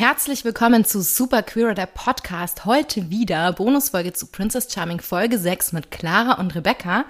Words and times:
Herzlich 0.00 0.46
willkommen 0.46 0.86
zu 0.86 1.02
Super 1.02 1.42
Queer, 1.42 1.74
der 1.74 1.84
Podcast. 1.84 2.64
Heute 2.64 3.10
wieder 3.10 3.52
Bonusfolge 3.52 4.14
zu 4.14 4.28
Princess 4.28 4.72
Charming 4.72 4.98
Folge 4.98 5.36
6 5.38 5.74
mit 5.74 5.90
Clara 5.90 6.40
und 6.40 6.54
Rebecca. 6.54 7.04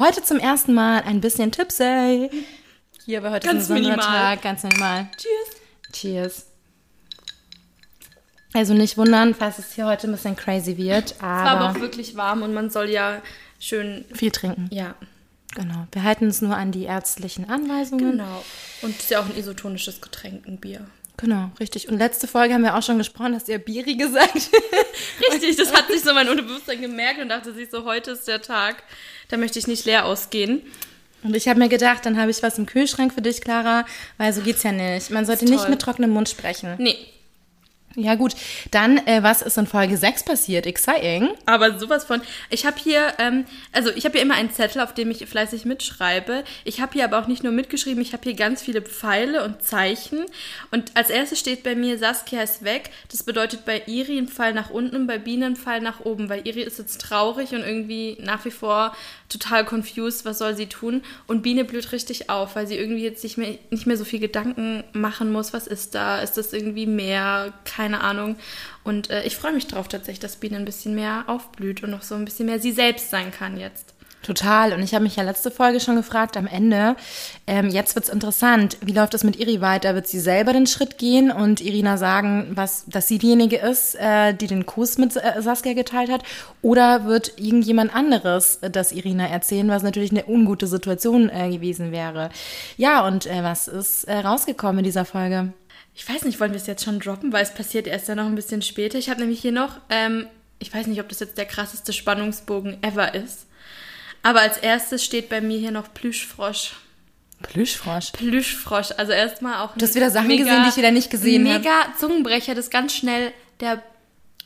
Heute 0.00 0.20
zum 0.20 0.40
ersten 0.40 0.74
Mal 0.74 1.02
ein 1.02 1.20
bisschen 1.20 1.52
Tipsy. 1.52 2.28
Hier, 3.04 3.18
aber 3.18 3.30
heute 3.30 3.46
Ganz 3.46 3.68
minimal. 3.68 3.98
Tag, 3.98 4.42
ganz 4.42 4.64
minimal. 4.64 5.06
Cheers. 5.16 5.60
Cheers. 5.92 6.46
Also 8.52 8.74
nicht 8.74 8.98
wundern, 8.98 9.36
falls 9.36 9.60
es 9.60 9.72
hier 9.72 9.86
heute 9.86 10.08
ein 10.08 10.12
bisschen 10.12 10.34
crazy 10.34 10.76
wird, 10.76 11.12
Es 11.12 11.22
war 11.22 11.28
aber 11.46 11.60
aber 11.60 11.70
auch 11.70 11.80
wirklich 11.80 12.16
warm 12.16 12.42
und 12.42 12.52
man 12.52 12.68
soll 12.68 12.90
ja 12.90 13.22
schön. 13.60 14.04
viel 14.12 14.32
trinken. 14.32 14.68
Ja, 14.72 14.96
Genau. 15.54 15.86
Wir 15.92 16.02
halten 16.02 16.24
uns 16.24 16.42
nur 16.42 16.56
an 16.56 16.72
die 16.72 16.82
ärztlichen 16.82 17.48
Anweisungen. 17.48 18.10
genau. 18.10 18.44
Und 18.82 18.90
es 18.96 19.04
ist 19.04 19.10
ja 19.10 19.20
auch 19.20 19.26
ein 19.26 19.36
isotonisches 19.36 20.00
Getränk, 20.00 20.48
ein 20.48 20.58
Bier. 20.58 20.84
Genau, 21.16 21.50
richtig. 21.60 21.88
Und 21.88 21.98
letzte 21.98 22.26
Folge 22.26 22.54
haben 22.54 22.62
wir 22.62 22.76
auch 22.76 22.82
schon 22.82 22.98
gesprochen, 22.98 23.34
hast 23.34 23.46
du 23.46 23.52
ja 23.52 23.58
Biri 23.58 23.94
gesagt. 23.94 24.34
Richtig, 25.32 25.56
das 25.56 25.72
hat 25.72 25.86
sich 25.86 26.02
so 26.02 26.12
mein 26.12 26.28
Unterbewusstsein 26.28 26.80
gemerkt 26.80 27.20
und 27.20 27.28
dachte 27.28 27.54
sich 27.54 27.70
so, 27.70 27.84
heute 27.84 28.10
ist 28.10 28.26
der 28.26 28.42
Tag, 28.42 28.82
da 29.28 29.36
möchte 29.36 29.58
ich 29.60 29.68
nicht 29.68 29.84
leer 29.84 30.06
ausgehen. 30.06 30.62
Und 31.22 31.36
ich 31.36 31.48
habe 31.48 31.58
mir 31.58 31.68
gedacht, 31.68 32.04
dann 32.04 32.20
habe 32.20 32.30
ich 32.30 32.42
was 32.42 32.58
im 32.58 32.66
Kühlschrank 32.66 33.14
für 33.14 33.22
dich, 33.22 33.40
Clara, 33.40 33.86
weil 34.18 34.32
so 34.32 34.42
geht's 34.42 34.62
ja 34.64 34.72
nicht. 34.72 35.10
Man 35.10 35.24
sollte 35.24 35.46
nicht 35.46 35.68
mit 35.68 35.80
trockenem 35.80 36.10
Mund 36.10 36.28
sprechen. 36.28 36.74
Nee, 36.78 36.96
Ja 37.96 38.16
gut, 38.16 38.34
dann, 38.72 38.98
äh, 39.06 39.22
was 39.22 39.42
ist 39.42 39.56
in 39.56 39.66
Folge 39.66 39.96
6 39.96 40.24
passiert? 40.24 40.66
Exciting. 40.66 41.30
aber 41.46 41.78
sowas 41.78 42.04
von. 42.04 42.20
Ich 42.50 42.66
habe 42.66 42.76
hier, 42.78 43.14
ähm, 43.18 43.44
also 43.72 43.90
ich 43.90 44.04
habe 44.04 44.14
hier 44.14 44.22
immer 44.22 44.34
einen 44.34 44.52
Zettel, 44.52 44.80
auf 44.80 44.94
dem 44.94 45.10
ich 45.10 45.24
fleißig 45.26 45.64
mitschreibe. 45.64 46.44
Ich 46.64 46.80
habe 46.80 46.92
hier 46.94 47.04
aber 47.04 47.18
auch 47.20 47.28
nicht 47.28 47.44
nur 47.44 47.52
mitgeschrieben, 47.52 48.02
ich 48.02 48.12
habe 48.12 48.24
hier 48.24 48.34
ganz 48.34 48.62
viele 48.62 48.82
Pfeile 48.82 49.44
und 49.44 49.62
Zeichen. 49.62 50.24
Und 50.70 50.96
als 50.96 51.10
erstes 51.10 51.38
steht 51.38 51.62
bei 51.62 51.74
mir, 51.74 51.98
Saskia 51.98 52.42
ist 52.42 52.64
weg. 52.64 52.90
Das 53.10 53.22
bedeutet 53.22 53.64
bei 53.64 53.82
Iri 53.86 54.18
ein 54.18 54.28
Pfeil 54.28 54.54
nach 54.54 54.70
unten 54.70 54.96
und 54.96 55.06
bei 55.06 55.18
Biene 55.18 55.46
ein 55.46 55.56
Pfeil 55.56 55.80
nach 55.80 56.00
oben. 56.00 56.28
Weil 56.28 56.46
Iri 56.46 56.62
ist 56.62 56.78
jetzt 56.78 57.00
traurig 57.00 57.52
und 57.52 57.62
irgendwie 57.62 58.16
nach 58.20 58.44
wie 58.44 58.50
vor 58.50 58.96
total 59.28 59.64
confused, 59.64 60.24
was 60.24 60.38
soll 60.38 60.56
sie 60.56 60.66
tun. 60.66 61.02
Und 61.26 61.42
Biene 61.42 61.64
blüht 61.64 61.92
richtig 61.92 62.30
auf, 62.30 62.56
weil 62.56 62.66
sie 62.66 62.76
irgendwie 62.76 63.02
jetzt 63.02 63.22
nicht 63.22 63.36
mehr, 63.36 63.58
nicht 63.70 63.86
mehr 63.86 63.96
so 63.96 64.04
viel 64.04 64.20
Gedanken 64.20 64.84
machen 64.92 65.32
muss. 65.32 65.52
Was 65.52 65.66
ist 65.66 65.94
da? 65.94 66.20
Ist 66.20 66.36
das 66.36 66.52
irgendwie 66.52 66.86
mehr? 66.86 67.52
Keine 67.64 67.83
Ahnung. 67.92 68.36
Und 68.82 69.10
äh, 69.10 69.24
ich 69.24 69.36
freue 69.36 69.52
mich 69.52 69.66
drauf 69.66 69.88
tatsächlich, 69.88 70.20
dass 70.20 70.36
Biene 70.36 70.56
ein 70.56 70.64
bisschen 70.64 70.94
mehr 70.94 71.24
aufblüht 71.26 71.82
und 71.82 71.90
noch 71.90 72.02
so 72.02 72.14
ein 72.14 72.24
bisschen 72.24 72.46
mehr 72.46 72.60
sie 72.60 72.72
selbst 72.72 73.10
sein 73.10 73.30
kann 73.30 73.58
jetzt. 73.58 73.94
Total. 74.24 74.72
Und 74.72 74.82
ich 74.82 74.94
habe 74.94 75.04
mich 75.04 75.16
ja 75.16 75.22
letzte 75.22 75.50
Folge 75.50 75.80
schon 75.80 75.96
gefragt, 75.96 76.36
am 76.36 76.46
Ende, 76.46 76.96
ähm, 77.46 77.68
jetzt 77.68 77.94
wird's 77.94 78.08
interessant, 78.08 78.78
wie 78.80 78.92
läuft 78.92 79.12
es 79.12 79.22
mit 79.22 79.38
Iri 79.38 79.60
weiter? 79.60 79.94
Wird 79.94 80.08
sie 80.08 80.18
selber 80.18 80.54
den 80.54 80.66
Schritt 80.66 80.96
gehen 80.96 81.30
und 81.30 81.60
Irina 81.60 81.98
sagen, 81.98 82.52
was, 82.54 82.84
dass 82.86 83.06
sie 83.06 83.18
diejenige 83.18 83.58
ist, 83.58 83.94
äh, 83.96 84.32
die 84.32 84.46
den 84.46 84.64
Kuss 84.64 84.96
mit 84.96 85.14
äh, 85.16 85.42
Saskia 85.42 85.74
geteilt 85.74 86.10
hat? 86.10 86.22
Oder 86.62 87.04
wird 87.04 87.38
irgendjemand 87.38 87.94
anderes 87.94 88.56
äh, 88.56 88.70
das 88.70 88.92
Irina 88.92 89.26
erzählen, 89.26 89.68
was 89.68 89.82
natürlich 89.82 90.10
eine 90.10 90.24
ungute 90.24 90.66
Situation 90.66 91.28
äh, 91.28 91.50
gewesen 91.50 91.92
wäre? 91.92 92.30
Ja, 92.78 93.06
und 93.06 93.26
äh, 93.26 93.42
was 93.42 93.68
ist 93.68 94.04
äh, 94.04 94.20
rausgekommen 94.20 94.78
in 94.78 94.84
dieser 94.84 95.04
Folge? 95.04 95.52
Ich 95.94 96.08
weiß 96.08 96.24
nicht, 96.24 96.40
wollen 96.40 96.52
wir 96.52 96.60
es 96.60 96.66
jetzt 96.66 96.84
schon 96.84 96.98
droppen, 96.98 97.32
weil 97.32 97.42
es 97.42 97.54
passiert 97.54 97.86
erst 97.86 98.08
ja 98.08 98.14
noch 98.14 98.26
ein 98.26 98.34
bisschen 98.34 98.62
später. 98.62 98.98
Ich 98.98 99.08
habe 99.08 99.20
nämlich 99.20 99.40
hier 99.40 99.52
noch, 99.52 99.78
ähm, 99.90 100.26
ich 100.58 100.74
weiß 100.74 100.86
nicht, 100.88 101.00
ob 101.00 101.08
das 101.08 101.20
jetzt 101.20 101.38
der 101.38 101.46
krasseste 101.46 101.92
Spannungsbogen 101.92 102.82
ever 102.82 103.14
ist. 103.14 103.46
Aber 104.22 104.40
als 104.40 104.56
erstes 104.56 105.04
steht 105.04 105.28
bei 105.28 105.40
mir 105.40 105.58
hier 105.58 105.70
noch 105.70 105.92
Plüschfrosch. 105.94 106.72
Plüschfrosch. 107.42 108.10
Plüschfrosch. 108.12 108.90
Also 108.96 109.12
erstmal 109.12 109.60
auch. 109.60 109.76
Du 109.76 109.84
hast 109.84 109.94
wieder 109.94 110.10
Sachen 110.10 110.30
gesehen, 110.30 110.62
die 110.62 110.68
ich 110.70 110.76
wieder 110.76 110.90
nicht 110.90 111.10
gesehen 111.10 111.46
hab. 111.46 111.58
Mega 111.58 111.94
Zungenbrecher, 111.98 112.54
das 112.54 112.70
ganz 112.70 112.94
schnell. 112.94 113.32
Der 113.60 113.82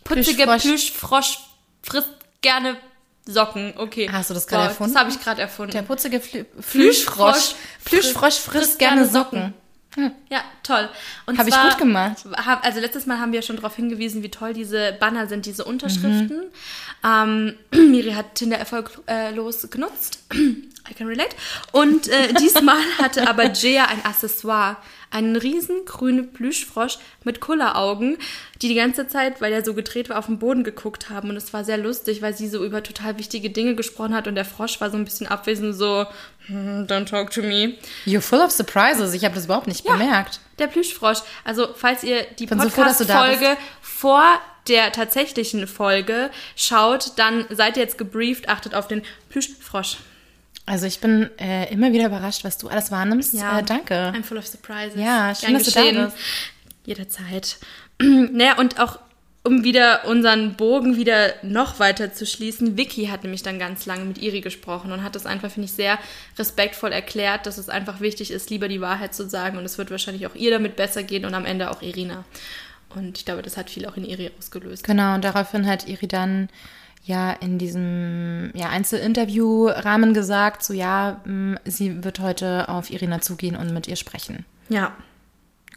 putzige 0.04 0.44
Plüschfrosch. 0.44 0.62
Plüschfrosch 0.62 1.38
frisst 1.82 2.10
gerne 2.42 2.76
Socken. 3.24 3.74
Okay. 3.76 4.08
Hast 4.10 4.30
du 4.30 4.34
das 4.34 4.46
gerade 4.46 4.68
erfunden? 4.68 4.94
Das 4.94 5.00
habe 5.00 5.10
ich 5.10 5.20
gerade 5.20 5.40
erfunden. 5.40 5.72
Der 5.72 5.82
putzige 5.82 6.18
Plüschfrosch 6.18 6.64
Plüschfrosch. 6.70 7.54
Plüschfrosch 7.84 8.38
frisst 8.38 8.78
gerne 8.78 9.06
Socken. 9.06 9.54
Ja, 10.30 10.42
toll. 10.62 10.88
Und 11.26 11.38
Hab 11.38 11.46
ich 11.48 11.54
gut 11.54 11.78
gemacht. 11.78 12.24
hab- 12.44 12.64
Also 12.64 12.80
letztes 12.80 13.06
Mal 13.06 13.18
haben 13.18 13.32
wir 13.32 13.42
schon 13.42 13.56
darauf 13.56 13.74
hingewiesen, 13.76 14.22
wie 14.22 14.30
toll 14.30 14.52
diese 14.52 14.92
Banner 15.00 15.26
sind, 15.26 15.46
diese 15.46 15.64
Unterschriften. 15.64 16.42
Ähm, 17.04 17.54
Miri 17.72 18.12
hat 18.12 18.34
Tinder 18.34 18.58
erfolglos 18.58 19.68
genutzt. 19.70 20.20
I 20.90 20.94
can 20.94 21.06
relate. 21.06 21.34
Und 21.72 22.08
äh, 22.08 22.32
diesmal 22.34 22.78
hatte 22.98 23.28
aber 23.28 23.52
Jaya 23.52 23.86
ein 23.86 24.04
Accessoire. 24.04 24.76
Einen 25.10 25.36
riesen 25.36 25.86
grünen 25.86 26.34
Plüschfrosch 26.34 26.98
mit 27.24 27.40
Kulleraugen, 27.40 28.18
die 28.60 28.68
die 28.68 28.74
ganze 28.74 29.08
Zeit, 29.08 29.40
weil 29.40 29.54
er 29.54 29.64
so 29.64 29.72
gedreht 29.72 30.10
war, 30.10 30.18
auf 30.18 30.26
den 30.26 30.38
Boden 30.38 30.64
geguckt 30.64 31.08
haben. 31.08 31.30
Und 31.30 31.36
es 31.36 31.54
war 31.54 31.64
sehr 31.64 31.78
lustig, 31.78 32.20
weil 32.20 32.36
sie 32.36 32.46
so 32.46 32.62
über 32.62 32.82
total 32.82 33.16
wichtige 33.18 33.48
Dinge 33.48 33.74
gesprochen 33.74 34.14
hat 34.14 34.28
und 34.28 34.34
der 34.34 34.44
Frosch 34.44 34.82
war 34.82 34.90
so 34.90 34.98
ein 34.98 35.06
bisschen 35.06 35.26
abwesend, 35.26 35.74
so, 35.74 36.04
"Hmm, 36.46 36.82
don't 36.84 37.06
talk 37.06 37.30
to 37.30 37.40
me. 37.40 37.78
You're 38.04 38.20
full 38.20 38.40
of 38.40 38.50
surprises. 38.50 39.14
Ich 39.14 39.24
habe 39.24 39.34
das 39.34 39.46
überhaupt 39.46 39.66
nicht 39.66 39.82
bemerkt. 39.84 40.40
Der 40.58 40.66
Plüschfrosch. 40.66 41.20
Also, 41.42 41.68
falls 41.74 42.04
ihr 42.04 42.24
die 42.38 42.44
Bin 42.44 42.60
so 42.60 42.68
Podcast-Folge 42.68 43.56
vor 43.80 44.24
der 44.68 44.92
tatsächlichen 44.92 45.66
Folge 45.66 46.30
schaut, 46.54 47.12
dann 47.16 47.46
seid 47.48 47.78
ihr 47.78 47.82
jetzt 47.82 47.96
gebrieft, 47.96 48.50
achtet 48.50 48.74
auf 48.74 48.88
den 48.88 49.02
Plüschfrosch. 49.30 49.96
Also 50.68 50.86
ich 50.86 51.00
bin 51.00 51.30
äh, 51.38 51.72
immer 51.72 51.92
wieder 51.92 52.06
überrascht, 52.06 52.44
was 52.44 52.58
du 52.58 52.68
alles 52.68 52.90
wahrnimmst. 52.90 53.34
Äh, 53.34 53.62
danke. 53.64 54.12
I'm 54.14 54.22
full 54.22 54.36
of 54.36 54.46
surprises. 54.46 55.00
Ja, 55.00 55.34
schön, 55.34 55.50
Gern 55.50 55.54
dass 55.54 55.64
du 55.64 55.70
da 55.70 55.80
geschehen. 55.80 56.04
bist. 56.04 56.16
Jederzeit. 56.84 57.56
naja, 58.02 58.58
und 58.58 58.78
auch 58.78 58.98
um 59.44 59.64
wieder 59.64 60.04
unseren 60.04 60.56
Bogen 60.56 60.98
wieder 60.98 61.32
noch 61.42 61.78
weiter 61.78 62.12
zu 62.12 62.26
schließen, 62.26 62.76
Vicky 62.76 63.06
hat 63.06 63.22
nämlich 63.22 63.42
dann 63.42 63.58
ganz 63.58 63.86
lange 63.86 64.04
mit 64.04 64.18
Iri 64.18 64.42
gesprochen 64.42 64.92
und 64.92 65.02
hat 65.02 65.14
das 65.14 65.24
einfach, 65.24 65.50
finde 65.50 65.66
ich, 65.66 65.72
sehr 65.72 65.98
respektvoll 66.38 66.92
erklärt, 66.92 67.46
dass 67.46 67.56
es 67.56 67.70
einfach 67.70 68.00
wichtig 68.00 68.30
ist, 68.30 68.50
lieber 68.50 68.68
die 68.68 68.82
Wahrheit 68.82 69.14
zu 69.14 69.26
sagen 69.26 69.56
und 69.56 69.64
es 69.64 69.78
wird 69.78 69.90
wahrscheinlich 69.90 70.26
auch 70.26 70.34
ihr 70.34 70.50
damit 70.50 70.76
besser 70.76 71.02
gehen 71.02 71.24
und 71.24 71.32
am 71.34 71.46
Ende 71.46 71.70
auch 71.70 71.80
Irina. 71.80 72.24
Und 72.94 73.16
ich 73.16 73.24
glaube, 73.24 73.40
das 73.40 73.56
hat 73.56 73.70
viel 73.70 73.86
auch 73.86 73.96
in 73.96 74.04
Iri 74.04 74.30
ausgelöst. 74.38 74.84
Genau, 74.84 75.14
und 75.14 75.24
daraufhin 75.24 75.66
hat 75.66 75.88
Iri 75.88 76.08
dann 76.08 76.50
ja 77.08 77.32
in 77.32 77.58
diesem 77.58 78.52
ja, 78.54 78.68
Einzelinterview-Rahmen 78.68 80.14
gesagt, 80.14 80.62
so 80.62 80.72
ja, 80.72 81.20
mh, 81.24 81.60
sie 81.64 82.04
wird 82.04 82.20
heute 82.20 82.68
auf 82.68 82.90
Irina 82.90 83.20
zugehen 83.20 83.56
und 83.56 83.72
mit 83.72 83.88
ihr 83.88 83.96
sprechen. 83.96 84.44
Ja, 84.68 84.92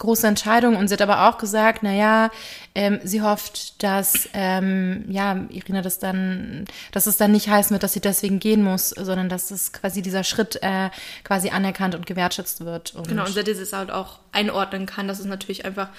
Große 0.01 0.25
Entscheidung 0.25 0.77
und 0.77 0.87
sie 0.87 0.93
hat 0.93 1.01
aber 1.03 1.29
auch 1.29 1.37
gesagt, 1.37 1.83
naja, 1.83 2.31
ähm, 2.73 2.99
sie 3.03 3.21
hofft, 3.21 3.83
dass 3.83 4.27
ähm, 4.33 5.05
ja, 5.09 5.45
Irina 5.49 5.83
das 5.83 5.99
dann, 5.99 6.65
dass 6.91 7.05
es 7.05 7.17
dann 7.17 7.31
nicht 7.31 7.49
heißen 7.49 7.71
wird, 7.71 7.83
dass 7.83 7.93
sie 7.93 7.99
deswegen 7.99 8.39
gehen 8.39 8.63
muss, 8.63 8.89
sondern 8.89 9.29
dass 9.29 9.51
es 9.51 9.73
quasi 9.73 10.01
dieser 10.01 10.23
Schritt 10.23 10.57
äh, 10.63 10.89
quasi 11.23 11.51
anerkannt 11.51 11.93
und 11.93 12.07
gewertschätzt 12.07 12.65
wird. 12.65 12.95
Und 12.95 13.09
Genau, 13.09 13.25
und 13.25 13.33
sie 13.35 13.43
das 13.43 13.73
halt 13.73 13.91
auch 13.91 14.17
einordnen 14.31 14.87
kann, 14.87 15.07
dass 15.07 15.19
es 15.19 15.25
natürlich 15.25 15.65
einfach 15.65 15.89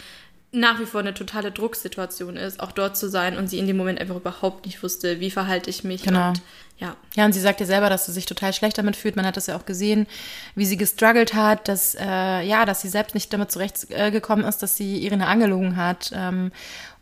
nach 0.53 0.79
wie 0.79 0.85
vor 0.85 1.01
eine 1.01 1.15
totale 1.15 1.51
Drucksituation 1.51 2.37
ist, 2.37 2.61
auch 2.61 2.73
dort 2.73 2.97
zu 2.97 3.09
sein 3.09 3.39
und 3.39 3.49
sie 3.49 3.59
in 3.59 3.67
dem 3.67 3.79
Moment 3.79 3.99
einfach 4.01 4.17
überhaupt 4.17 4.67
nicht 4.67 4.83
wusste, 4.83 5.19
wie 5.19 5.31
verhalte 5.31 5.71
ich 5.71 5.83
mich. 5.83 6.03
Genau. 6.03 6.29
Und 6.29 6.43
ja, 6.79 6.97
Ja, 7.15 7.25
und 7.25 7.33
sie 7.33 7.41
sagt 7.41 7.61
ja 7.61 7.67
selber, 7.67 7.89
dass 7.89 8.07
sie 8.07 8.13
sich 8.13 8.27
total 8.27 8.53
schlecht 8.53 8.77
damit 8.77 8.97
fühlt. 8.97 9.17
Man 9.17 9.25
hat 9.25 9.37
das 9.37 9.47
ja 9.47 9.57
auch 9.57 9.65
gesehen, 9.65 10.07
wie 10.55 10.67
sie 10.67 10.77
gestruggelt 10.77 11.33
hat, 11.33 11.69
dass, 11.69 11.95
äh, 11.95 12.43
ja, 12.43 12.67
dass 12.67 12.83
sie 12.83 12.89
selbst 12.89 13.15
nicht 13.15 13.33
damit 13.33 13.51
zurechtgekommen 13.51 14.09
äh, 14.09 14.11
gekommen 14.11 14.45
ist, 14.45 14.63
dass 14.63 14.77
sie 14.77 15.03
Irina 15.05 15.27
angelogen 15.27 15.77
hat. 15.77 16.11
Ähm, 16.15 16.53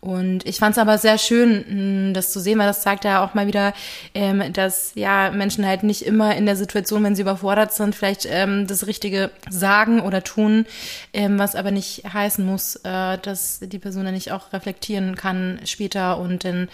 und 0.01 0.47
ich 0.47 0.57
fand 0.59 0.73
es 0.73 0.79
aber 0.79 0.97
sehr 0.97 1.19
schön, 1.19 2.09
mh, 2.09 2.13
das 2.15 2.33
zu 2.33 2.41
sehen, 2.41 2.59
weil 2.59 2.67
das 2.67 2.81
zeigt 2.81 3.05
ja 3.05 3.23
auch 3.23 3.35
mal 3.35 3.47
wieder, 3.47 3.75
ähm, 4.15 4.53
dass 4.53 4.93
ja 4.95 5.31
Menschen 5.31 5.67
halt 5.67 5.83
nicht 5.83 6.07
immer 6.07 6.35
in 6.37 6.47
der 6.47 6.57
Situation, 6.57 7.05
wenn 7.05 7.15
sie 7.15 7.23
überfordert 7.23 7.73
sind, 7.75 7.95
vielleicht 7.95 8.27
ähm, 8.27 8.67
das 8.67 8.87
Richtige 8.87 9.31
sagen 9.51 10.01
oder 10.01 10.25
tun, 10.25 10.65
ähm, 11.13 11.39
was 11.39 11.55
aber 11.55 11.71
nicht 11.71 12.05
heißen 12.11 12.45
muss, 12.45 12.77
äh, 12.77 13.19
dass 13.19 13.61
die 13.61 13.79
Person 13.79 14.05
dann 14.07 14.15
nicht 14.15 14.33
auch 14.33 14.53
reflektieren 14.55 15.17
kann 15.17 15.61
später 15.67 16.19
und 16.19 16.45
dann, 16.45 16.69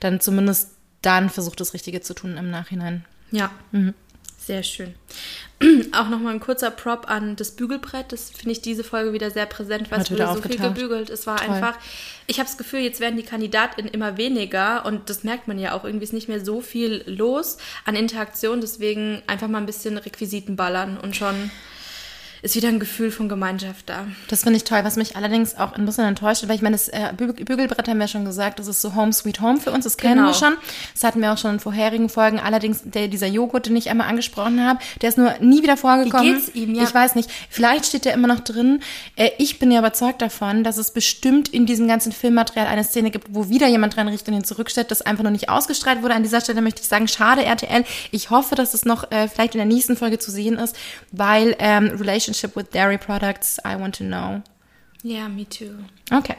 dann 0.00 0.18
zumindest 0.20 0.70
dann 1.02 1.30
versucht, 1.30 1.60
das 1.60 1.74
Richtige 1.74 2.00
zu 2.00 2.14
tun 2.14 2.36
im 2.36 2.50
Nachhinein. 2.50 3.04
ja, 3.30 3.50
Mhm. 3.70 3.94
sehr 4.38 4.62
schön. 4.64 4.94
Auch 5.92 6.08
nochmal 6.08 6.34
ein 6.34 6.40
kurzer 6.40 6.70
Prop 6.70 7.08
an 7.08 7.36
das 7.36 7.52
Bügelbrett. 7.52 8.12
Das 8.12 8.30
finde 8.30 8.52
ich 8.52 8.62
diese 8.62 8.84
Folge 8.84 9.12
wieder 9.12 9.30
sehr 9.30 9.46
präsent, 9.46 9.90
weil 9.90 10.00
Hat 10.00 10.06
es 10.06 10.12
wurde 10.12 10.26
so 10.34 10.42
viel 10.42 10.58
gebügelt. 10.58 11.10
Es 11.10 11.26
war 11.26 11.36
Toll. 11.36 11.54
einfach, 11.54 11.78
ich 12.26 12.38
habe 12.38 12.48
das 12.48 12.58
Gefühl, 12.58 12.80
jetzt 12.80 13.00
werden 13.00 13.16
die 13.16 13.22
KandidatInnen 13.22 13.90
immer 13.90 14.16
weniger 14.16 14.84
und 14.86 15.08
das 15.10 15.24
merkt 15.24 15.48
man 15.48 15.58
ja 15.58 15.72
auch. 15.72 15.84
Irgendwie 15.84 16.04
ist 16.04 16.12
nicht 16.12 16.28
mehr 16.28 16.44
so 16.44 16.60
viel 16.60 17.04
los 17.06 17.58
an 17.84 17.94
Interaktion. 17.94 18.60
Deswegen 18.60 19.22
einfach 19.26 19.48
mal 19.48 19.58
ein 19.58 19.66
bisschen 19.66 19.98
Requisiten 19.98 20.56
ballern 20.56 20.98
und 20.98 21.16
schon 21.16 21.50
ist 22.42 22.56
wieder 22.56 22.68
ein 22.68 22.80
Gefühl 22.80 23.12
von 23.12 23.28
Gemeinschaft 23.28 23.88
da. 23.88 24.06
Das 24.28 24.42
finde 24.42 24.56
ich 24.56 24.64
toll, 24.64 24.80
was 24.82 24.96
mich 24.96 25.16
allerdings 25.16 25.56
auch 25.56 25.74
ein 25.74 25.84
bisschen 25.86 26.04
enttäuscht, 26.04 26.42
weil 26.48 26.56
ich 26.56 26.62
meine, 26.62 26.74
das 26.74 26.88
äh, 26.88 27.12
Bü 27.16 27.32
Bügelbrett 27.32 27.86
haben 27.88 28.00
wir 28.00 28.08
schon 28.08 28.24
gesagt, 28.24 28.58
das 28.58 28.66
ist 28.66 28.82
so 28.82 28.96
Home 28.96 29.12
Sweet 29.12 29.40
Home 29.40 29.60
für 29.60 29.70
uns, 29.70 29.84
das 29.84 29.96
kennen 29.96 30.16
Genau. 30.16 30.28
wir 30.28 30.34
schon. 30.34 30.54
Das 30.92 31.04
hatten 31.04 31.20
wir 31.20 31.32
auch 31.32 31.38
schon 31.38 31.52
in 31.54 31.60
vorherigen 31.60 32.08
Folgen. 32.08 32.40
Allerdings 32.40 32.80
der, 32.84 33.06
dieser 33.06 33.28
Joghurt, 33.28 33.66
den 33.66 33.76
ich 33.76 33.90
einmal 33.90 34.08
angesprochen 34.08 34.60
habe, 34.66 34.80
der 35.00 35.10
ist 35.10 35.18
nur 35.18 35.32
nie 35.40 35.62
wieder 35.62 35.76
vorgekommen. 35.76 36.26
Wie 36.26 36.32
geht's 36.34 36.54
ihm, 36.54 36.74
ja? 36.74 36.82
Ich 36.82 36.92
weiß 36.92 37.14
nicht. 37.14 37.30
Vielleicht 37.48 37.86
steht 37.86 38.04
der 38.04 38.14
immer 38.14 38.26
noch 38.28 38.40
drin. 38.40 38.80
Äh, 39.14 39.30
ich 39.38 39.60
bin 39.60 39.70
ja 39.70 39.78
überzeugt 39.78 40.20
davon, 40.20 40.64
dass 40.64 40.78
es 40.78 40.90
bestimmt 40.90 41.48
in 41.48 41.64
diesem 41.64 41.86
ganzen 41.86 42.10
Filmmaterial 42.10 42.66
eine 42.66 42.82
Szene 42.82 43.10
gibt, 43.12 43.28
wo 43.30 43.48
wieder 43.50 43.68
jemand 43.68 43.94
dran 43.96 44.08
und 44.08 44.28
ihn 44.28 44.44
zurückstellt, 44.44 44.90
das 44.90 45.02
einfach 45.02 45.22
noch 45.22 45.30
nicht 45.30 45.48
ausgestrahlt 45.48 46.02
wurde. 46.02 46.14
An 46.14 46.22
dieser 46.24 46.40
Stelle 46.40 46.60
möchte 46.60 46.82
ich 46.82 46.88
sagen, 46.88 47.06
schade 47.06 47.44
RTL. 47.44 47.84
Ich 48.10 48.30
hoffe, 48.30 48.56
dass 48.56 48.74
es 48.74 48.84
noch 48.84 49.10
äh, 49.12 49.28
vielleicht 49.28 49.54
in 49.54 49.58
der 49.58 49.66
nächsten 49.66 49.96
Folge 49.96 50.18
zu 50.18 50.30
sehen 50.32 50.58
ist, 50.58 50.74
weil 51.12 51.54
ähm, 51.60 51.92
Relationship 52.32 52.56
with 52.56 52.70
Dairy 52.70 52.96
Products, 52.98 53.58
I 53.64 53.76
want 53.76 53.94
to 53.96 54.04
know. 54.04 54.42
Ja, 55.02 55.28
me 55.28 55.44
too. 55.44 55.84
Okay. 56.10 56.36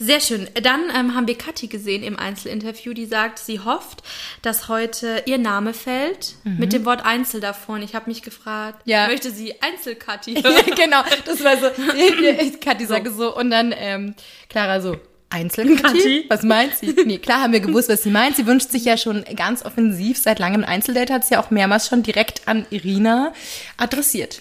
Sehr 0.00 0.18
schön. 0.20 0.48
Dann 0.60 0.90
ähm, 0.92 1.14
haben 1.14 1.28
wir 1.28 1.38
Kathi 1.38 1.68
gesehen 1.68 2.02
im 2.02 2.18
Einzelinterview, 2.18 2.92
die 2.92 3.06
sagt, 3.06 3.38
sie 3.38 3.60
hofft, 3.60 4.02
dass 4.42 4.66
heute 4.66 5.22
ihr 5.26 5.38
Name 5.38 5.72
fällt 5.74 6.34
mit 6.42 6.72
dem 6.72 6.84
Wort 6.84 7.04
Einzel 7.04 7.40
davor. 7.40 7.76
Und 7.76 7.82
ich 7.82 7.94
habe 7.94 8.10
mich 8.10 8.22
gefragt, 8.22 8.82
Ja. 8.86 9.06
möchte 9.06 9.30
sie 9.30 9.62
Einzel-Kathi? 9.62 10.34
genau, 10.76 11.02
das 11.24 11.44
war 11.44 11.56
so. 11.56 11.70
Kathi 12.60 12.86
sage 12.86 13.12
so 13.12 13.36
und 13.36 13.50
dann 13.50 13.72
ähm, 13.76 14.16
Clara 14.48 14.80
so. 14.80 14.96
Einzelkathi? 15.30 15.80
Kathi? 15.82 16.24
Was 16.28 16.42
meint 16.42 16.74
sie? 16.76 16.94
Nee, 17.06 17.18
klar 17.18 17.42
haben 17.42 17.52
wir 17.52 17.60
gewusst, 17.60 17.88
was 17.88 18.02
sie 18.02 18.10
meint. 18.10 18.36
Sie 18.36 18.46
wünscht 18.46 18.70
sich 18.70 18.84
ja 18.84 18.96
schon 18.96 19.24
ganz 19.36 19.64
offensiv 19.64 20.18
seit 20.18 20.38
langem 20.38 20.62
ein 20.64 20.68
Einzeldate, 20.68 21.14
hat 21.14 21.24
sie 21.24 21.34
ja 21.34 21.40
auch 21.42 21.50
mehrmals 21.50 21.86
schon 21.88 22.02
direkt 22.02 22.46
an 22.48 22.66
Irina 22.70 23.32
adressiert. 23.76 24.40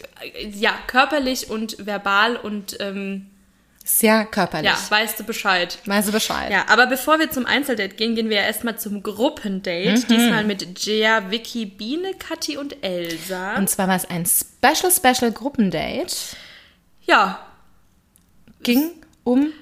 ja, 0.53 0.73
körperlich 0.87 1.49
und 1.49 1.85
verbal 1.85 2.35
und 2.35 2.77
ähm, 2.79 3.27
Sehr 3.83 4.25
körperlich. 4.25 4.69
ja, 4.71 4.77
weißt 4.89 5.19
du 5.19 5.23
Bescheid. 5.23 5.77
Weißt 5.85 6.07
du 6.07 6.11
Bescheid? 6.11 6.51
Ja, 6.51 6.65
aber 6.69 6.87
bevor 6.87 7.19
wir 7.19 7.29
zum 7.31 7.45
Einzeldate 7.45 7.95
gehen, 7.95 8.15
gehen 8.15 8.29
wir 8.29 8.37
ja 8.37 8.43
erstmal 8.43 8.77
zum 8.79 9.03
Gruppendate. 9.03 10.05
Diesmal 10.09 10.43
mit 10.43 10.79
Jea, 10.85 11.29
Vicky, 11.29 11.65
Biene, 11.65 12.13
Kathi 12.17 12.57
und 12.57 12.83
Elsa. 12.83 13.55
Und 13.57 13.69
zwar 13.69 13.87
war 13.87 13.95
es 13.95 14.05
ein 14.09 14.25
Special, 14.25 14.91
Special 14.91 15.31
Gruppendate. 15.31 16.15
ja, 17.05 17.45
Ging 18.63 18.91
um 19.23 19.53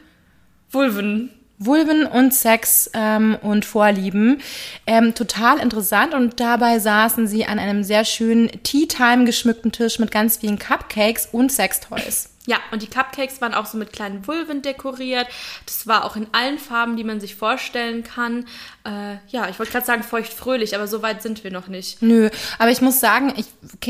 Vulven. 0.72 1.32
Vulven 1.60 2.06
und 2.06 2.34
Sex 2.34 2.90
ähm, 2.94 3.36
und 3.42 3.66
Vorlieben. 3.66 4.42
Ähm, 4.86 5.16
total 5.16 5.60
interessant 5.60 6.14
und 6.14 6.40
dabei 6.40 6.78
saßen 6.78 7.28
sie 7.28 7.46
an 7.46 7.58
einem 7.58 7.84
sehr 7.84 8.06
schönen 8.06 8.64
Tea-Time 8.64 9.26
geschmückten 9.26 9.72
Tisch 9.72 9.98
mit 9.98 10.12
ganz 10.12 10.38
vielen 10.38 10.60
Cupcakes 10.60 11.30
und 11.32 11.52
Sextoys. 11.52 12.30
Ja, 12.48 12.58
und 12.72 12.82
die 12.82 12.88
Cupcakes 12.88 13.42
waren 13.42 13.54
auch 13.54 13.66
so 13.66 13.78
mit 13.78 13.92
kleinen 13.92 14.26
Vulven 14.26 14.62
dekoriert. 14.62 15.28
Das 15.66 15.86
war 15.86 16.06
auch 16.06 16.16
in 16.16 16.28
allen 16.32 16.58
Farben, 16.58 16.96
die 16.96 17.04
man 17.04 17.20
sich 17.20 17.36
vorstellen 17.36 18.04
kann. 18.04 18.46
Äh, 18.86 19.18
ja, 19.28 19.50
ich 19.50 19.60
wollte 19.60 19.74
gerade 19.74 19.86
sagen 19.86 20.02
feucht-fröhlich, 20.02 20.74
aber 20.74 20.88
so 20.88 21.02
weit 21.02 21.22
sind 21.22 21.44
wir 21.44 21.52
noch 21.52 21.68
nicht. 21.68 22.02
Nö, 22.02 22.30
aber 22.58 22.72
ich 22.72 22.82
muss 22.82 23.02
sagen, 23.02 23.34
ich 23.36 23.48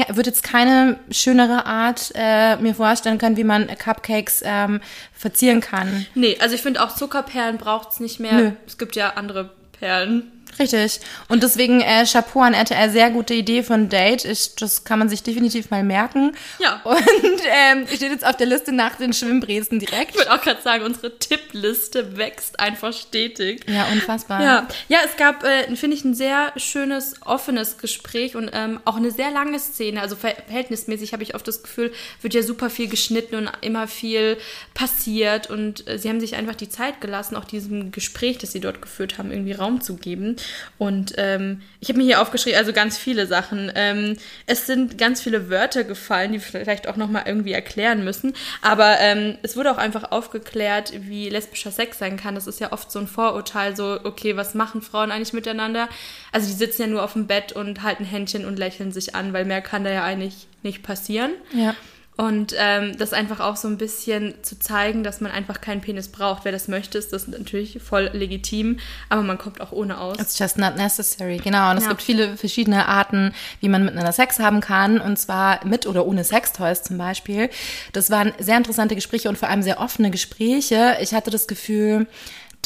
würde 0.09 0.31
jetzt 0.31 0.42
keine 0.42 1.00
schönere 1.12 1.68
Art 1.68 2.12
äh, 2.15 2.57
mir 2.57 2.74
vorstellen 2.74 3.19
können, 3.19 3.38
wie 3.38 3.44
man 3.44 3.68
Cupcakes 3.68 4.42
ähm, 4.44 4.81
verzieren 5.13 5.62
kann. 5.62 6.07
Nee, 6.15 6.38
also 6.39 6.56
ich 6.56 6.63
finde 6.63 6.83
auch 6.83 6.95
Zuckerperlen 6.95 7.60
braucht's 7.60 8.00
nicht 8.00 8.19
mehr. 8.19 8.33
Nö. 8.33 8.51
Es 8.65 8.80
gibt 8.80 8.95
ja 8.95 9.12
andere 9.12 9.51
Perlen. 9.80 10.31
Richtig. 10.59 11.00
Und 11.27 11.44
deswegen 11.44 11.81
äh, 11.81 12.06
Chapeau 12.06 12.42
an 12.42 12.54
RTL, 12.54 12.89
sehr 12.89 13.12
gute 13.12 13.33
Idee 13.33 13.63
von 13.63 13.89
Date. 13.89 14.25
Ich, 14.25 14.56
das 14.56 14.83
kann 14.83 15.00
man 15.00 15.09
sich 15.09 15.24
definitiv 15.24 15.69
mal 15.69 15.83
merken. 15.83 16.36
Ja. 16.59 16.81
Und 16.83 17.42
ähm, 17.48 17.88
steht 17.88 18.12
jetzt 18.12 18.25
auf 18.25 18.38
der 18.38 18.48
Liste 18.48 18.71
nach 18.71 18.95
den 18.95 19.13
Schwimmbrezen 19.13 19.80
direkt. 19.80 20.12
Ich 20.12 20.18
würde 20.18 20.33
auch 20.33 20.42
gerade 20.42 20.62
sagen, 20.62 20.83
unsere 20.83 21.18
Tippliste 21.18 22.18
wächst 22.18 22.59
einfach 22.59 22.94
stetig. 22.94 23.65
Ja, 23.68 23.88
unfassbar. 23.92 24.42
Ja, 24.42 24.68
ja 24.88 25.00
es 25.06 25.15
gab, 25.18 25.44
äh, 25.44 25.75
finde 25.75 25.95
ich, 25.95 26.04
ein 26.04 26.15
sehr 26.15 26.54
schönes, 26.57 27.15
offenes 27.25 27.77
Gespräch 27.77 28.36
und 28.36 28.50
ähm, 28.53 28.80
auch 28.86 28.95
eine 28.95 29.12
sehr 29.12 29.31
lange 29.31 29.60
Szene. 29.60 30.01
Also 30.01 30.15
ver 30.15 30.36
verhältnismäßig 30.48 31.13
habe 31.13 31.24
ich 31.24 31.36
oft 31.36 31.48
das 31.48 31.63
Gefühl, 31.63 31.92
wird 32.21 32.33
ja 32.33 32.42
super 32.42 32.69
viel 32.69 32.88
geschnitten 32.88 33.36
und 33.36 33.50
immer 33.62 33.88
viel 33.88 34.38
passiert. 34.74 35.50
Und 35.50 35.88
äh, 35.88 36.00
sie 36.00 36.10
haben 36.10 36.19
sich 36.19 36.36
einfach 36.36 36.56
die 36.56 36.69
Zeit 36.69 37.01
gelassen, 37.01 37.36
auch 37.36 37.45
diesem 37.45 37.92
Gespräch, 37.92 38.38
das 38.38 38.51
sie 38.51 38.60
dort 38.60 38.81
geführt 38.81 39.18
haben, 39.18 39.31
irgendwie 39.31 39.53
Raum 39.53 39.81
zu 39.81 39.95
geben. 39.95 40.38
Und 40.78 41.14
ähm, 41.18 41.62
ich 41.80 41.90
habe 41.90 42.00
mir 42.00 42.06
hier 42.06 42.22
aufgeschrieben, 42.22 42.58
also 42.58 42.74
ganz 42.74 42.98
viele 42.98 43.28
Sachen. 43.28 43.72
Ähm, 43.76 44.18
es 44.46 44.66
sind 44.66 44.98
ganz 44.98 45.22
viele 45.22 45.50
Wörter 45.50 45.84
gefallen, 45.84 46.32
die 46.32 46.40
wir 46.40 46.62
vielleicht 46.62 46.88
auch 46.88 46.96
nochmal 46.96 47.24
irgendwie 47.26 47.54
erklären 47.54 48.04
müssen. 48.04 48.34
Aber 48.62 49.00
ähm, 49.00 49.38
es 49.44 49.56
wurde 49.56 49.72
auch 49.72 49.78
einfach 49.78 50.12
aufgeklärt, 50.12 50.94
wie 50.94 51.30
lesbischer 51.30 51.72
Sex 51.72 52.00
sein 52.00 52.18
kann. 52.18 52.36
Das 52.36 52.48
ist 52.48 52.60
ja 52.60 52.72
oft 52.72 52.92
so 52.92 53.00
ein 53.00 53.08
Vorurteil, 53.08 53.76
so, 53.76 54.00
okay, 54.04 54.38
was 54.38 54.54
machen 54.54 54.82
Frauen 54.82 55.12
eigentlich 55.12 55.34
miteinander? 55.34 55.90
Also 56.32 56.48
die 56.48 56.54
sitzen 56.54 56.82
ja 56.84 56.88
nur 56.88 57.04
auf 57.04 57.14
dem 57.14 57.28
Bett 57.28 57.52
und 57.52 57.84
halten 57.84 58.06
Händchen 58.06 58.46
und 58.46 58.60
lächeln 58.60 58.92
sich 58.92 59.16
an, 59.16 59.34
weil 59.34 59.46
mehr 59.46 59.62
kann 59.62 59.84
da 59.84 59.92
ja 59.92 60.04
eigentlich 60.04 60.48
nicht 60.64 60.84
passieren. 60.84 61.32
Ja. 61.54 61.76
Und 62.18 62.56
ähm, 62.58 62.98
das 62.98 63.14
einfach 63.14 63.40
auch 63.40 63.56
so 63.58 63.68
ein 63.68 63.78
bisschen 63.78 64.34
zu 64.42 64.58
zeigen, 64.58 65.04
dass 65.04 65.22
man 65.22 65.31
einfach 65.31 65.62
keinen 65.62 65.81
Penis 65.81 66.08
braucht. 66.08 66.46
Wer 66.46 66.52
das 66.52 66.68
möchte, 66.68 66.98
ist 66.98 67.14
das 67.14 67.28
natürlich 67.28 67.80
voll 67.81 68.10
legitim, 68.12 68.80
aber 69.08 69.22
man 69.22 69.38
kommt 69.38 69.62
auch 69.62 69.72
ohne 69.72 70.00
aus. 70.00 70.18
It's 70.18 70.40
just 70.40 70.58
not 70.58 70.75
necessary. 70.78 71.38
Genau. 71.38 71.69
Und 71.69 71.78
es 71.78 71.84
Ja. 71.84 71.90
gibt 71.90 72.02
viele 72.02 72.36
verschiedene 72.36 72.88
Arten, 72.88 73.34
wie 73.62 73.69
man 73.69 73.86
miteinander 73.86 74.12
Sex 74.14 74.40
haben 74.40 74.62
kann. 74.62 75.00
Und 75.00 75.18
zwar 75.18 75.64
mit 75.64 75.86
oder 75.86 76.08
ohne 76.08 76.24
Sextoys 76.24 76.81
zum 76.81 76.98
Beispiel. 76.98 77.52
Das 77.94 78.10
waren 78.10 78.34
sehr 78.40 78.58
interessante 78.58 78.96
Gespräche 78.96 79.30
und 79.30 79.38
vor 79.38 79.50
allem 79.50 79.62
sehr 79.62 79.80
offene 79.80 80.10
Gespräche. 80.10 80.98
Ich 81.02 81.13
hatte 81.13 81.30
das 81.30 81.48
Gefühl, 81.48 82.08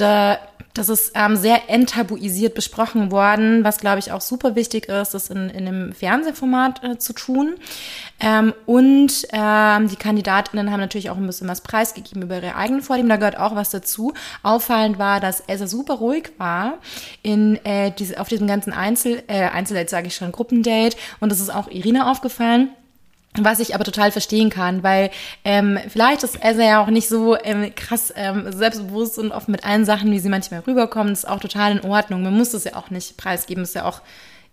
da, 0.01 0.39
das 0.73 0.89
ist 0.89 1.11
ähm, 1.15 1.35
sehr 1.35 1.69
enttabuisiert 1.69 2.55
besprochen 2.55 3.11
worden, 3.11 3.63
was 3.63 3.79
glaube 3.79 3.99
ich 3.99 4.11
auch 4.11 4.21
super 4.21 4.55
wichtig 4.55 4.87
ist, 4.87 5.13
das 5.13 5.29
in, 5.29 5.49
in 5.49 5.67
einem 5.67 5.93
Fernsehformat 5.93 6.83
äh, 6.83 6.97
zu 6.97 7.13
tun. 7.13 7.55
Ähm, 8.19 8.53
und 8.65 9.27
ähm, 9.31 9.87
die 9.89 9.95
Kandidatinnen 9.95 10.71
haben 10.71 10.79
natürlich 10.79 11.09
auch 11.09 11.17
ein 11.17 11.25
bisschen 11.25 11.47
was 11.47 11.61
preisgegeben 11.61 12.23
über 12.23 12.37
ihre 12.37 12.55
eigenen 12.55 12.81
Vorlieben. 12.81 13.09
Da 13.09 13.17
gehört 13.17 13.37
auch 13.37 13.55
was 13.55 13.69
dazu. 13.69 14.13
Auffallend 14.43 14.97
war, 14.97 15.19
dass 15.19 15.41
Elsa 15.41 15.67
super 15.67 15.95
ruhig 15.95 16.31
war 16.37 16.79
in 17.21 17.63
äh, 17.65 17.91
diese, 17.91 18.19
auf 18.19 18.27
diesem 18.27 18.47
ganzen 18.47 18.73
Einzel, 18.73 19.23
äh, 19.27 19.49
Einzeldate, 19.49 19.89
sage 19.89 20.07
ich 20.07 20.15
schon, 20.15 20.31
Gruppendate. 20.31 20.97
Und 21.19 21.31
das 21.31 21.39
ist 21.39 21.53
auch 21.53 21.69
Irina 21.69 22.09
aufgefallen. 22.11 22.69
Was 23.37 23.59
ich 23.61 23.73
aber 23.73 23.85
total 23.85 24.11
verstehen 24.11 24.49
kann, 24.49 24.83
weil 24.83 25.09
ähm, 25.45 25.79
vielleicht 25.87 26.23
ist 26.23 26.43
Elsa 26.43 26.63
ja 26.63 26.83
auch 26.83 26.89
nicht 26.89 27.07
so 27.07 27.37
ähm, 27.37 27.73
krass 27.75 28.13
ähm, 28.17 28.51
selbstbewusst 28.51 29.17
und 29.17 29.31
offen 29.31 29.51
mit 29.51 29.63
allen 29.63 29.85
Sachen, 29.85 30.11
wie 30.11 30.19
sie 30.19 30.27
manchmal 30.27 30.59
rüberkommen. 30.61 31.13
Das 31.13 31.19
ist 31.19 31.29
auch 31.29 31.39
total 31.39 31.71
in 31.71 31.81
Ordnung. 31.89 32.23
Man 32.23 32.37
muss 32.37 32.51
das 32.51 32.65
ja 32.65 32.75
auch 32.75 32.89
nicht 32.89 33.15
preisgeben. 33.15 33.63
Ist 33.63 33.75
ja 33.75 33.85
auch 33.85 34.01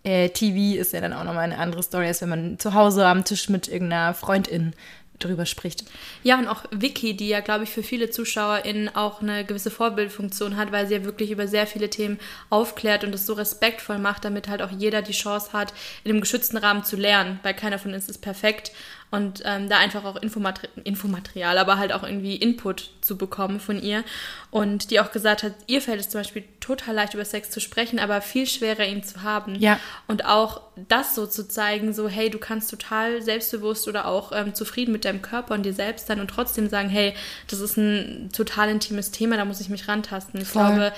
äh, 0.04 0.28
TV 0.28 0.80
ist 0.80 0.92
ja 0.92 1.00
dann 1.00 1.12
auch 1.12 1.24
nochmal 1.24 1.44
eine 1.44 1.58
andere 1.58 1.82
Story, 1.82 2.06
als 2.06 2.22
wenn 2.22 2.28
man 2.28 2.58
zu 2.58 2.74
Hause 2.74 3.04
am 3.04 3.24
Tisch 3.24 3.48
mit 3.48 3.66
irgendeiner 3.66 4.14
Freundin 4.14 4.74
drüber 5.18 5.46
spricht. 5.46 5.84
Ja, 6.22 6.38
und 6.38 6.48
auch 6.48 6.64
Vicky, 6.70 7.16
die 7.16 7.28
ja, 7.28 7.40
glaube 7.40 7.64
ich, 7.64 7.70
für 7.70 7.82
viele 7.82 8.10
ZuschauerInnen 8.10 8.94
auch 8.94 9.20
eine 9.20 9.44
gewisse 9.44 9.70
Vorbildfunktion 9.70 10.56
hat, 10.56 10.72
weil 10.72 10.86
sie 10.86 10.94
ja 10.94 11.04
wirklich 11.04 11.30
über 11.30 11.48
sehr 11.48 11.66
viele 11.66 11.90
Themen 11.90 12.18
aufklärt 12.50 13.04
und 13.04 13.14
es 13.14 13.26
so 13.26 13.32
respektvoll 13.32 13.98
macht, 13.98 14.24
damit 14.24 14.48
halt 14.48 14.62
auch 14.62 14.70
jeder 14.70 15.02
die 15.02 15.12
Chance 15.12 15.52
hat, 15.52 15.72
in 16.04 16.10
einem 16.10 16.20
geschützten 16.20 16.56
Rahmen 16.56 16.84
zu 16.84 16.96
lernen, 16.96 17.40
weil 17.42 17.54
keiner 17.54 17.78
von 17.78 17.94
uns 17.94 18.08
ist 18.08 18.18
perfekt 18.18 18.72
und 19.10 19.42
ähm, 19.44 19.68
da 19.68 19.78
einfach 19.78 20.04
auch 20.04 20.16
Infomateri 20.16 20.68
Infomaterial, 20.84 21.56
aber 21.58 21.78
halt 21.78 21.92
auch 21.92 22.02
irgendwie 22.02 22.36
Input 22.36 22.90
zu 23.00 23.16
bekommen 23.16 23.58
von 23.58 23.82
ihr 23.82 24.04
und 24.50 24.90
die 24.90 25.00
auch 25.00 25.12
gesagt 25.12 25.42
hat, 25.42 25.52
ihr 25.66 25.80
fällt 25.80 26.00
es 26.00 26.10
zum 26.10 26.20
Beispiel 26.20 26.44
total 26.60 26.94
leicht 26.94 27.14
über 27.14 27.24
Sex 27.24 27.50
zu 27.50 27.60
sprechen, 27.60 27.98
aber 27.98 28.20
viel 28.20 28.46
schwerer 28.46 28.84
ihn 28.84 29.02
zu 29.02 29.22
haben. 29.22 29.54
Ja. 29.56 29.80
Und 30.06 30.26
auch 30.26 30.60
das 30.88 31.14
so 31.14 31.26
zu 31.26 31.48
zeigen, 31.48 31.94
so 31.94 32.08
hey, 32.08 32.28
du 32.28 32.38
kannst 32.38 32.70
total 32.70 33.22
selbstbewusst 33.22 33.88
oder 33.88 34.06
auch 34.06 34.32
ähm, 34.32 34.54
zufrieden 34.54 34.92
mit 34.92 35.04
deinem 35.04 35.22
Körper 35.22 35.54
und 35.54 35.64
dir 35.64 35.72
selbst 35.72 36.06
sein 36.06 36.20
und 36.20 36.28
trotzdem 36.28 36.68
sagen, 36.68 36.88
hey, 36.88 37.14
das 37.48 37.60
ist 37.60 37.76
ein 37.78 38.30
total 38.32 38.68
intimes 38.68 39.10
Thema, 39.10 39.36
da 39.36 39.44
muss 39.44 39.60
ich 39.60 39.70
mich 39.70 39.88
rantasten. 39.88 40.40
Ich 40.40 40.48
Voll. 40.48 40.64
glaube, 40.64 40.92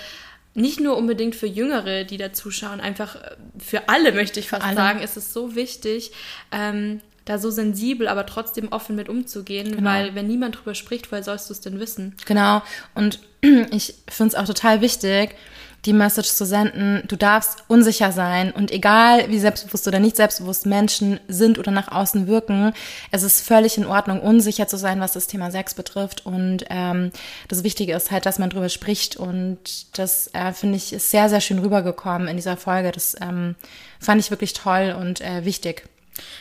nicht 0.54 0.80
nur 0.80 0.96
unbedingt 0.96 1.36
für 1.36 1.46
Jüngere, 1.46 2.04
die 2.04 2.16
da 2.16 2.32
zuschauen, 2.32 2.80
einfach 2.80 3.16
für 3.58 3.88
alle 3.88 4.12
möchte 4.12 4.40
ich 4.40 4.48
fast 4.48 4.74
sagen, 4.74 5.00
ist 5.00 5.16
es 5.16 5.32
so 5.32 5.54
wichtig, 5.54 6.10
ähm, 6.50 7.00
da 7.24 7.38
so 7.38 7.50
sensibel, 7.50 8.08
aber 8.08 8.26
trotzdem 8.26 8.68
offen 8.72 8.96
mit 8.96 9.08
umzugehen, 9.08 9.76
Genau. 9.76 9.88
weil 9.90 10.14
wenn 10.14 10.26
niemand 10.26 10.56
drüber 10.58 10.74
spricht, 10.74 11.10
woher 11.12 11.22
sollst 11.22 11.48
du 11.48 11.52
es 11.52 11.60
denn 11.60 11.78
wissen? 11.80 12.14
Genau. 12.26 12.62
Und 12.94 13.20
ich 13.70 13.94
finde 14.08 14.28
es 14.28 14.34
auch 14.34 14.46
total 14.46 14.80
wichtig, 14.80 15.34
die 15.86 15.92
Message 15.92 16.28
zu 16.28 16.44
senden, 16.44 17.02
du 17.08 17.16
darfst 17.16 17.64
unsicher 17.68 18.12
sein 18.12 18.52
und 18.52 18.70
egal 18.70 19.30
wie 19.30 19.38
selbstbewusst 19.38 19.88
oder 19.88 19.98
nicht 19.98 20.16
selbstbewusst 20.16 20.66
Menschen 20.66 21.20
sind 21.28 21.58
oder 21.58 21.70
nach 21.70 21.90
außen 21.90 22.26
wirken, 22.26 22.72
es 23.10 23.22
ist 23.22 23.40
völlig 23.40 23.78
in 23.78 23.86
Ordnung, 23.86 24.20
unsicher 24.20 24.66
zu 24.66 24.76
sein, 24.76 25.00
was 25.00 25.12
das 25.12 25.26
Thema 25.26 25.50
Sex 25.50 25.74
betrifft 25.74 26.26
und 26.26 26.64
ähm, 26.68 27.12
das 27.48 27.64
Wichtige 27.64 27.94
ist 27.94 28.10
halt, 28.10 28.26
dass 28.26 28.38
man 28.38 28.50
drüber 28.50 28.68
spricht 28.68 29.16
und 29.16 29.58
das 29.98 30.28
äh, 30.34 30.52
finde 30.52 30.76
ich 30.76 30.92
ist 30.92 31.10
sehr, 31.10 31.30
sehr 31.30 31.40
schön 31.40 31.60
rübergekommen 31.60 32.28
in 32.28 32.36
dieser 32.36 32.58
Folge, 32.58 32.92
das 32.92 33.16
ähm, 33.20 33.54
fand 33.98 34.20
ich 34.20 34.30
wirklich 34.30 34.52
toll 34.52 34.94
und 34.98 35.22
äh, 35.22 35.44
wichtig. 35.46 35.84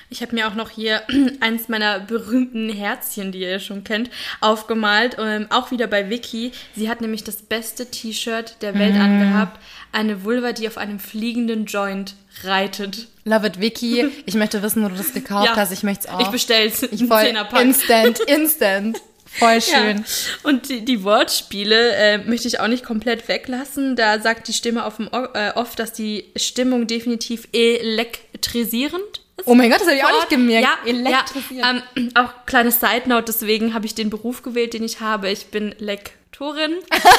Ich 0.10 0.22
habe 0.22 0.36
mir 0.36 0.48
auch 0.48 0.56
noch 0.56 0.70
hier 0.72 1.04
eins 1.40 1.70
meiner 1.70 2.00
berühmten 2.00 2.70
Herzchen, 2.70 3.32
die 3.32 3.40
ihr 3.42 3.60
schon 3.60 3.84
kennt, 3.84 4.10
aufgemalt. 4.42 5.16
Ähm, 5.20 5.48
auch 5.52 5.72
wieder 5.72 5.88
bei 5.88 6.10
Vicky. 6.10 6.52
Sie 6.76 6.90
hat 6.90 7.02
nämlich 7.02 7.24
das 7.24 7.38
beste 7.44 7.86
T-Shirt 7.90 8.56
der 8.62 8.74
Welt 8.78 8.96
Mhm. 8.96 9.02
angehabt. 9.02 9.60
Eine 9.92 10.24
Vulva, 10.24 10.52
die 10.52 10.68
auf 10.68 10.78
einem 10.78 11.00
fliegenden 11.00 11.66
Joint 11.66 12.16
reitet. 12.44 13.08
Love 13.26 13.48
it, 13.48 13.60
Vicky. 13.62 14.10
Ich 14.26 14.34
möchte 14.36 14.62
wissen, 14.64 14.84
wo 14.84 14.90
du 14.90 14.96
das 14.96 15.14
gekauft 15.14 15.56
hast. 15.56 15.72
Ich 15.72 15.84
möchte 15.84 16.08
es 16.08 16.14
auch. 16.14 16.20
Ich 16.20 16.28
bestell's. 16.28 16.84
Ich 16.84 17.04
voll 17.08 17.34
instant, 17.62 18.20
instant. 18.22 18.98
Voll 19.26 19.62
schön. 19.62 19.98
Ja. 19.98 20.04
Und 20.44 20.70
die, 20.70 20.84
die 20.84 21.04
Wortspiele 21.04 21.92
äh, 21.96 22.18
möchte 22.18 22.48
ich 22.48 22.60
auch 22.60 22.68
nicht 22.68 22.84
komplett 22.84 23.28
weglassen. 23.28 23.96
Da 23.96 24.20
sagt 24.20 24.48
die 24.48 24.54
Stimme 24.54 24.84
auf 24.86 24.98
dem 24.98 25.08
O- 25.08 25.28
äh, 25.36 25.52
oft, 25.56 25.78
dass 25.78 25.94
die 25.94 26.26
Stimmung 26.36 26.88
definitiv 26.88 27.48
elektrisierend 27.54 29.02
ist. 29.18 29.24
Oh 29.46 29.56
mein 29.56 29.70
Gott, 29.70 29.80
das 29.82 29.88
habe 29.88 29.98
ich 29.98 30.04
auch 30.04 30.12
nicht 30.12 30.30
gemerkt. 30.30 30.68
Ja, 30.68 30.90
Elektrisiert. 30.90 31.66
Ja, 31.66 31.82
ähm, 31.96 32.12
auch 32.16 32.46
kleines 32.46 32.80
Side 32.80 33.04
Note, 33.08 33.26
deswegen 33.26 33.74
habe 33.74 33.86
ich 33.86 33.96
den 33.96 34.10
Beruf 34.10 34.42
gewählt, 34.44 34.74
den 34.74 34.84
ich 34.84 35.00
habe. 35.00 35.30
Ich 35.30 35.48
bin 35.48 35.76
Lektorin. 35.80 36.76
Geil. 36.90 37.02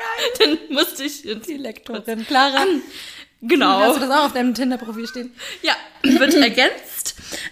Dann 0.38 0.58
musste 0.70 1.04
ich 1.04 1.24
ins 1.26 1.46
Die 1.46 1.56
Lektorin. 1.56 2.26
Clara. 2.26 2.66
Genau. 3.42 3.80
Hast 3.80 3.96
du 3.96 4.00
das 4.00 4.10
auch 4.10 4.24
auf 4.26 4.32
deinem 4.32 4.54
Tinder-Profil 4.54 5.06
stehen? 5.06 5.34
Ja, 5.62 5.74
wird 6.02 6.34
ergänzt. 6.42 6.89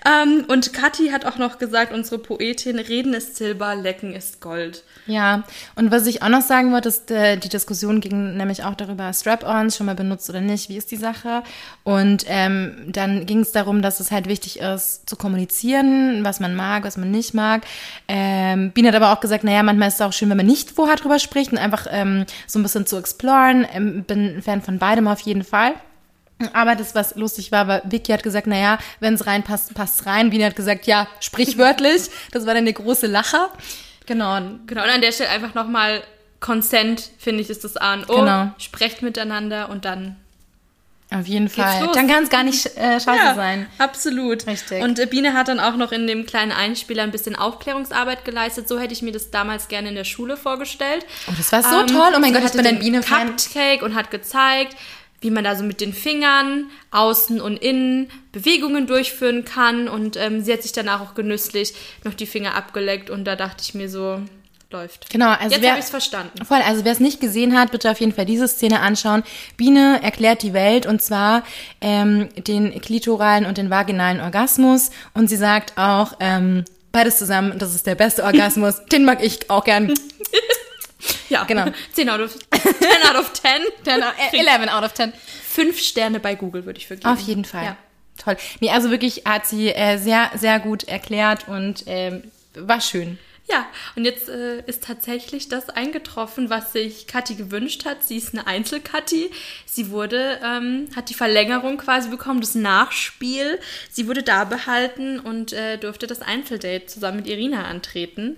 Ähm, 0.05 0.45
und 0.49 0.73
Kathi 0.73 1.11
hat 1.11 1.25
auch 1.25 1.39
noch 1.39 1.59
gesagt, 1.59 1.93
unsere 1.93 2.19
Poetin, 2.19 2.79
Reden 2.79 3.15
ist 3.15 3.37
Silber, 3.37 3.75
Lecken 3.75 4.15
ist 4.15 4.41
Gold. 4.41 4.85
Ja, 5.07 5.45
und 5.77 5.91
was 5.91 6.07
ich 6.07 6.23
auch 6.23 6.29
noch 6.29 6.43
sagen 6.43 6.73
wollte, 6.73 6.89
ist, 6.89 7.11
äh, 7.11 7.37
die 7.37 7.49
Diskussion 7.49 8.01
ging 8.01 8.37
nämlich 8.37 8.65
auch 8.65 8.75
darüber, 8.75 9.13
Strap-ons 9.13 9.77
schon 9.77 9.87
mal 9.87 9.95
benutzt 9.95 10.29
oder 10.29 10.41
nicht, 10.41 10.69
wie 10.69 10.77
ist 10.77 10.91
die 10.91 10.97
Sache? 10.97 11.43
Und 11.85 12.25
ähm, 12.29 12.77
dann 12.89 13.27
ging 13.27 13.41
es 13.41 13.53
darum, 13.53 13.83
dass 13.83 14.01
es 14.01 14.11
halt 14.11 14.29
wichtig 14.29 14.61
ist, 14.61 15.09
zu 15.09 15.17
kommunizieren, 15.17 16.25
was 16.25 16.41
man 16.41 16.55
mag, 16.55 16.85
was 16.85 16.97
man 16.97 17.11
nicht 17.11 17.35
mag. 17.35 17.65
Ähm, 18.07 18.73
Biene 18.73 18.89
hat 18.89 18.95
aber 18.95 19.13
auch 19.13 19.21
gesagt, 19.21 19.45
naja, 19.45 19.63
manchmal 19.63 19.89
ist 19.89 19.95
es 19.95 20.01
auch 20.01 20.13
schön, 20.13 20.31
wenn 20.31 20.37
man 20.37 20.47
nicht 20.47 20.71
vorher 20.71 20.97
drüber 20.97 21.19
spricht 21.19 21.53
und 21.53 21.59
einfach 21.59 21.87
ähm, 21.91 22.27
so 22.47 22.59
ein 22.59 22.63
bisschen 22.63 22.87
zu 22.87 22.97
exploren. 22.97 23.67
Ähm, 23.73 24.05
bin 24.05 24.43
Fan 24.43 24.63
von 24.63 24.79
beidem 24.79 25.09
auf 25.09 25.21
jeden 25.21 25.45
Fall. 25.45 25.75
Aber 26.53 26.77
das, 26.77 26.95
was 26.95 27.17
lustig 27.17 27.51
war, 27.51 27.67
war, 27.67 27.83
Vicky 27.85 28.13
hat 28.13 28.23
gesagt, 28.23 28.47
naja, 28.47 28.79
wenn 29.01 29.15
es 29.15 29.27
reinpasst, 29.27 29.75
passt 29.75 30.07
rein. 30.07 30.31
Biene 30.31 30.47
hat 30.47 30.57
gesagt, 30.57 30.87
ja, 30.87 31.09
sprichwörtlich. 31.21 32.03
Das 32.33 32.47
war 32.47 32.55
dann 32.55 32.65
der 32.65 32.75
große 32.75 33.07
Lacher. 33.07 33.51
Genau. 34.07 34.41
Genau, 34.67 34.83
und 34.85 34.89
an 34.91 35.01
der 35.01 35.13
Stelle 35.13 35.31
einfach 35.31 35.55
nochmal 35.55 36.03
Consent, 36.41 37.11
finde 37.19 37.41
ich, 37.43 37.51
ist 37.51 37.65
das 37.65 37.77
A 37.77 37.95
und 37.95 38.09
O. 38.09 38.17
Genau. 38.21 38.51
Sprecht 38.59 39.03
miteinander 39.03 39.69
und 39.71 39.85
dann 39.85 40.17
Auf 41.11 41.27
jeden 41.27 41.49
Fall. 41.49 41.89
Dann 41.95 42.07
kann 42.07 42.23
es 42.23 42.31
gar 42.31 42.43
nicht 42.45 42.67
äh, 42.77 43.01
scheiße 43.05 43.35
sein. 43.35 43.67
absolut. 43.79 44.47
Richtig. 44.47 44.83
Und 44.83 44.99
äh, 45.01 45.07
Biene 45.07 45.33
hat 45.35 45.49
dann 45.49 45.59
auch 45.59 45.75
noch 45.77 45.91
in 45.91 46.07
dem 46.07 46.27
kleinen 46.27 46.53
Einspieler 46.53 47.03
ein 47.03 47.11
bisschen 47.11 47.35
Aufklärungsarbeit 47.35 48.25
geleistet. 48.25 48.69
So 48.69 48.79
hätte 48.79 48.93
ich 48.93 49.03
mir 49.03 49.13
das 49.13 49.31
damals 49.31 49.67
gerne 49.69 49.89
in 49.89 49.95
der 49.97 50.05
Schule 50.05 50.37
vorgestellt. 50.37 51.05
Oh, 51.29 51.33
das 51.37 51.51
war 51.51 51.63
so 51.63 51.81
Ähm, 51.81 51.87
toll. 51.89 52.13
Oh 52.15 52.21
mein 52.21 52.33
Gott, 52.33 52.43
ich 52.43 52.49
hatte 52.49 52.59
bin 52.59 52.67
ein 52.67 52.75
den 52.77 52.81
Biene-Fan. 52.85 53.29
Cupcake 53.37 53.83
und 53.83 53.95
hat 53.97 54.11
gezeigt, 54.13 54.77
wie 55.21 55.31
man 55.31 55.45
da 55.45 55.57
so 55.57 55.65
mit 55.65 55.81
den 55.81 55.93
Fingern 55.93 56.71
außen 56.91 57.41
und 57.41 57.57
innen 57.57 58.11
Bewegungen 58.33 58.87
durchführen 58.87 59.45
kann. 59.45 59.89
Und 59.89 60.17
ähm, 60.17 60.43
sie 60.43 60.53
hat 60.53 60.63
sich 60.63 60.73
danach 60.73 61.01
auch 61.01 61.15
genüsslich 61.15 61.75
noch 62.05 62.15
die 62.15 62.27
Finger 62.27 62.55
abgeleckt 62.55 63.11
und 63.11 63.25
da 63.25 63.37
dachte 63.37 63.63
ich 63.63 63.75
mir 63.75 63.89
so, 63.89 64.23
läuft. 64.71 65.11
Genau, 65.11 65.31
also 65.31 65.57
Jetzt 65.57 65.67
habe 65.67 65.79
ich 65.79 65.85
es 65.85 65.91
verstanden. 65.91 66.45
Voll, 66.45 66.61
also 66.61 66.85
wer 66.85 66.93
es 66.93 67.01
nicht 67.01 67.21
gesehen 67.21 67.59
hat, 67.59 67.71
bitte 67.71 67.91
auf 67.91 68.01
jeden 68.01 68.13
Fall 68.13 68.27
diese 68.27 68.49
Szene 68.49 68.81
anschauen. 68.81 69.23
Biene 69.57 70.01
erklärt 70.03 70.43
die 70.43 70.53
Welt 70.53 70.87
und 70.87 71.01
zwar 71.01 71.43
ähm, 71.81 72.29
den 72.37 72.79
klitoralen 72.81 73.47
und 73.47 73.59
den 73.59 73.71
vaginalen 73.71 74.21
Orgasmus 74.21 74.91
und 75.15 75.29
sie 75.29 75.37
sagt 75.37 75.79
auch 75.79 76.15
ähm, 76.21 76.65
beides 76.93 77.19
zusammen, 77.19 77.59
das 77.59 77.75
ist 77.75 77.87
der 77.87 77.95
beste 77.95 78.25
Orgasmus, 78.25 78.85
den 78.93 79.05
mag 79.05 79.23
ich 79.23 79.51
auch 79.51 79.65
gern. 79.65 79.95
Ja, 81.29 81.45
Genau. 81.45 81.67
10 81.93 82.11
out 82.11 82.21
of 82.21 82.37
10 82.75 83.11
out 83.11 83.17
of 83.17 83.33
10. 83.33 83.63
10, 83.85 84.01
äh, 84.01 84.39
11 84.39 84.69
out 84.69 84.85
of 84.85 84.95
10. 84.95 85.13
Fünf 85.47 85.79
Sterne 85.79 86.21
bei 86.21 86.35
Google 86.35 86.67
würde 86.67 86.79
ich 86.79 86.87
vergeben. 86.87 87.09
Auf 87.09 87.21
jeden 87.21 87.45
Fall. 87.45 87.65
Ja. 87.65 87.77
Toll. 88.19 88.37
Nee, 88.61 88.71
also 88.71 88.91
wirklich 88.91 89.23
hat 89.25 89.47
sie 89.47 89.69
äh, 89.69 89.97
sehr, 89.99 90.31
sehr 90.35 90.59
gut 90.59 90.85
erklärt 90.85 91.49
und 91.49 91.85
ähm, 91.87 92.25
war 92.55 92.81
schön. 92.81 93.19
Ja, 93.51 93.67
und 93.97 94.05
jetzt 94.05 94.29
äh, 94.29 94.61
ist 94.67 94.85
tatsächlich 94.85 95.49
das 95.49 95.71
eingetroffen, 95.71 96.51
was 96.51 96.75
sich 96.75 97.07
Kathi 97.07 97.35
gewünscht 97.35 97.87
hat. 97.87 98.05
Sie 98.05 98.19
ist 98.19 98.35
eine 98.35 98.47
Einzelkathi. 98.47 99.31
Sie 99.65 99.91
wurde, 99.91 100.39
ähm, 100.45 100.89
hat 100.95 101.09
die 101.09 101.15
Verlängerung 101.15 101.79
quasi 101.79 102.11
bekommen, 102.11 102.43
das 102.43 102.55
Nachspiel. 102.55 103.59
Sie 103.91 104.07
wurde 104.07 104.23
da 104.23 104.45
behalten 104.45 105.19
und 105.19 105.55
äh, 105.55 105.79
durfte 105.79 106.07
das 106.07 106.21
Einzeldate 106.21 106.87
zusammen 106.87 107.19
mit 107.19 107.27
Irina 107.27 107.65
antreten. 107.65 108.37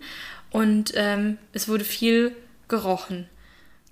Und 0.50 0.92
ähm, 0.94 1.38
es 1.52 1.66
wurde 1.66 1.84
viel 1.84 2.36
gerochen. 2.68 3.28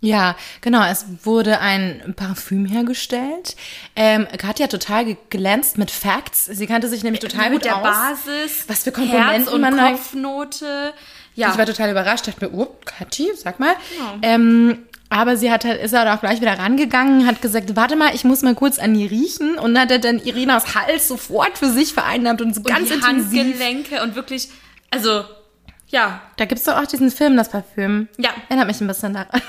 Ja, 0.01 0.37
genau. 0.61 0.85
Es 0.85 1.07
wurde 1.25 1.59
ein 1.61 2.15
Parfüm 2.17 2.67
hergestellt. 2.67 3.57
Ähm, 3.97 4.29
Katja 4.39 4.65
hat 4.65 4.71
total 4.71 5.05
geglänzt 5.05 5.77
mit 5.77 5.91
Facts. 5.91 6.47
Sie 6.47 6.67
kannte 6.67 6.89
sich 6.89 7.03
nämlich 7.03 7.21
total 7.21 7.51
mit 7.51 7.61
gut 7.61 7.65
der 7.65 7.77
aus. 7.79 7.83
Basis, 7.83 8.65
Was 8.69 8.85
für 8.85 8.93
Komponenten 8.93 9.31
Herz 9.31 9.49
und 9.49 9.61
man 9.61 9.77
Kopfnote. 9.77 10.93
Ja, 11.35 11.51
Ich 11.53 11.59
war 11.59 11.67
total 11.67 11.91
überrascht, 11.91 12.29
dachte 12.29 12.45
mir, 12.49 12.53
oh, 12.57 12.69
Kathi, 12.85 13.31
sag 13.37 13.59
mal. 13.61 13.75
Ja. 13.99 14.19
Ähm, 14.23 14.87
aber 15.11 15.37
sie 15.37 15.51
hat 15.51 15.65
halt, 15.65 15.81
ist 15.83 15.95
halt 15.95 16.09
auch 16.09 16.21
gleich 16.21 16.41
wieder 16.41 16.59
rangegangen, 16.59 17.27
hat 17.27 17.41
gesagt, 17.41 17.75
warte 17.77 17.97
mal, 17.97 18.15
ich 18.15 18.25
muss 18.25 18.43
mal 18.43 18.55
kurz 18.55 18.79
an 18.79 18.95
die 18.95 19.07
riechen 19.07 19.57
und 19.59 19.79
hat 19.79 20.05
dann 20.05 20.19
Irinas 20.19 20.75
Hals 20.75 21.09
sofort 21.09 21.57
für 21.59 21.71
sich 21.71 21.93
vereinnahmt 21.95 22.43
und 22.43 22.55
so 22.55 22.61
und 22.61 22.67
ganz 22.69 22.89
die 22.89 22.95
intensiv. 22.95 23.41
Handgelenke 23.41 24.03
und 24.03 24.15
wirklich, 24.15 24.49
also, 24.91 25.25
ja, 25.89 26.21
Da 26.37 26.45
gibt's 26.45 26.65
doch 26.65 26.77
auch 26.77 26.87
diesen 26.87 27.11
Film, 27.11 27.37
das 27.37 27.51
Parfüm. 27.51 28.09
Ja. 28.19 28.31
Erinnert 28.49 28.69
mich 28.69 28.81
ein 28.81 28.87
bisschen 28.87 29.15
daran. 29.15 29.41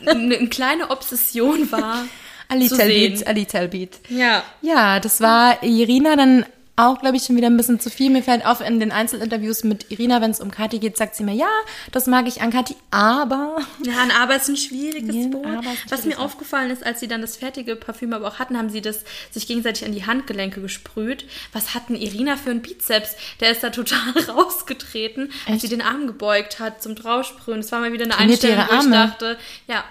eine, 0.06 0.36
eine 0.36 0.48
kleine 0.48 0.90
Obsession 0.90 1.70
war. 1.72 2.04
A 2.48 2.54
sehen. 2.60 3.14
bit, 3.14 3.26
a 3.26 3.32
little 3.32 3.66
bit. 3.68 3.98
Ja. 4.08 4.44
Ja, 4.62 5.00
das 5.00 5.20
war 5.20 5.60
Irina 5.64 6.14
dann 6.14 6.46
auch, 6.76 7.00
glaube 7.00 7.16
ich, 7.16 7.24
schon 7.24 7.36
wieder 7.36 7.46
ein 7.46 7.56
bisschen 7.56 7.80
zu 7.80 7.88
viel. 7.88 8.10
Mir 8.10 8.22
fällt 8.22 8.44
auf, 8.44 8.60
in 8.60 8.78
den 8.78 8.92
Einzelinterviews 8.92 9.64
mit 9.64 9.90
Irina, 9.90 10.20
wenn 10.20 10.30
es 10.30 10.40
um 10.40 10.50
Kathi 10.50 10.78
geht, 10.78 10.98
sagt 10.98 11.16
sie 11.16 11.24
mir, 11.24 11.34
ja, 11.34 11.48
das 11.90 12.06
mag 12.06 12.28
ich 12.28 12.42
an 12.42 12.50
Kathi, 12.50 12.76
aber... 12.90 13.56
Ja, 13.82 14.02
ein 14.02 14.10
Aber 14.10 14.36
ist 14.36 14.48
ein 14.48 14.58
schwieriges 14.58 15.14
Ja, 15.14 15.32
Wort. 15.32 15.46
Ein 15.46 15.76
Was 15.88 16.04
mir 16.04 16.18
aufgefallen 16.18 16.70
ist, 16.70 16.84
als 16.84 17.00
sie 17.00 17.08
dann 17.08 17.22
das 17.22 17.36
fertige 17.36 17.76
Parfüm 17.76 18.12
aber 18.12 18.28
auch 18.28 18.38
hatten, 18.38 18.58
haben 18.58 18.68
sie 18.68 18.82
das 18.82 19.04
sich 19.30 19.46
gegenseitig 19.46 19.86
an 19.86 19.92
die 19.92 20.04
Handgelenke 20.04 20.60
gesprüht. 20.60 21.24
Was 21.52 21.74
hatten 21.74 21.94
Irina 21.94 22.36
für 22.36 22.50
einen 22.50 22.60
Bizeps? 22.60 23.16
Der 23.40 23.50
ist 23.52 23.62
da 23.62 23.70
total 23.70 24.12
rausgetreten, 24.28 25.32
als 25.48 25.62
sie 25.62 25.68
den 25.68 25.80
Arm 25.80 26.06
gebeugt 26.06 26.60
hat 26.60 26.82
zum 26.82 26.94
Draufsprühen. 26.94 27.62
Das 27.62 27.72
war 27.72 27.80
mal 27.80 27.92
wieder 27.92 28.04
eine 28.04 28.14
Trainiert 28.14 28.44
Einstellung, 28.44 28.66
wo 28.68 28.84
ich 28.84 28.90
dachte, 28.90 29.38
ja, 29.66 29.84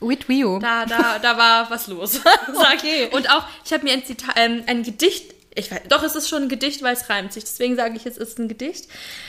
With 0.00 0.28
Wio. 0.28 0.58
da, 0.58 0.86
da, 0.86 1.18
da 1.18 1.36
war 1.36 1.70
was 1.70 1.86
los. 1.86 2.20
okay. 2.74 3.10
Und 3.12 3.30
auch, 3.30 3.44
ich 3.64 3.72
habe 3.72 3.84
mir 3.84 3.92
ein, 3.92 4.04
Zita 4.04 4.32
ähm, 4.36 4.62
ein 4.66 4.82
Gedicht, 4.82 5.34
ich 5.60 5.70
weiß, 5.70 5.82
doch, 5.88 6.02
es 6.02 6.16
ist 6.16 6.28
schon 6.28 6.44
ein 6.44 6.48
Gedicht, 6.48 6.82
weil 6.82 6.94
es 6.94 7.08
reimt 7.08 7.32
sich. 7.32 7.44
Deswegen 7.44 7.76
sage 7.76 7.96
ich, 7.96 8.06
es 8.06 8.16
ist 8.16 8.38
ein 8.38 8.48
Gedicht. 8.48 8.88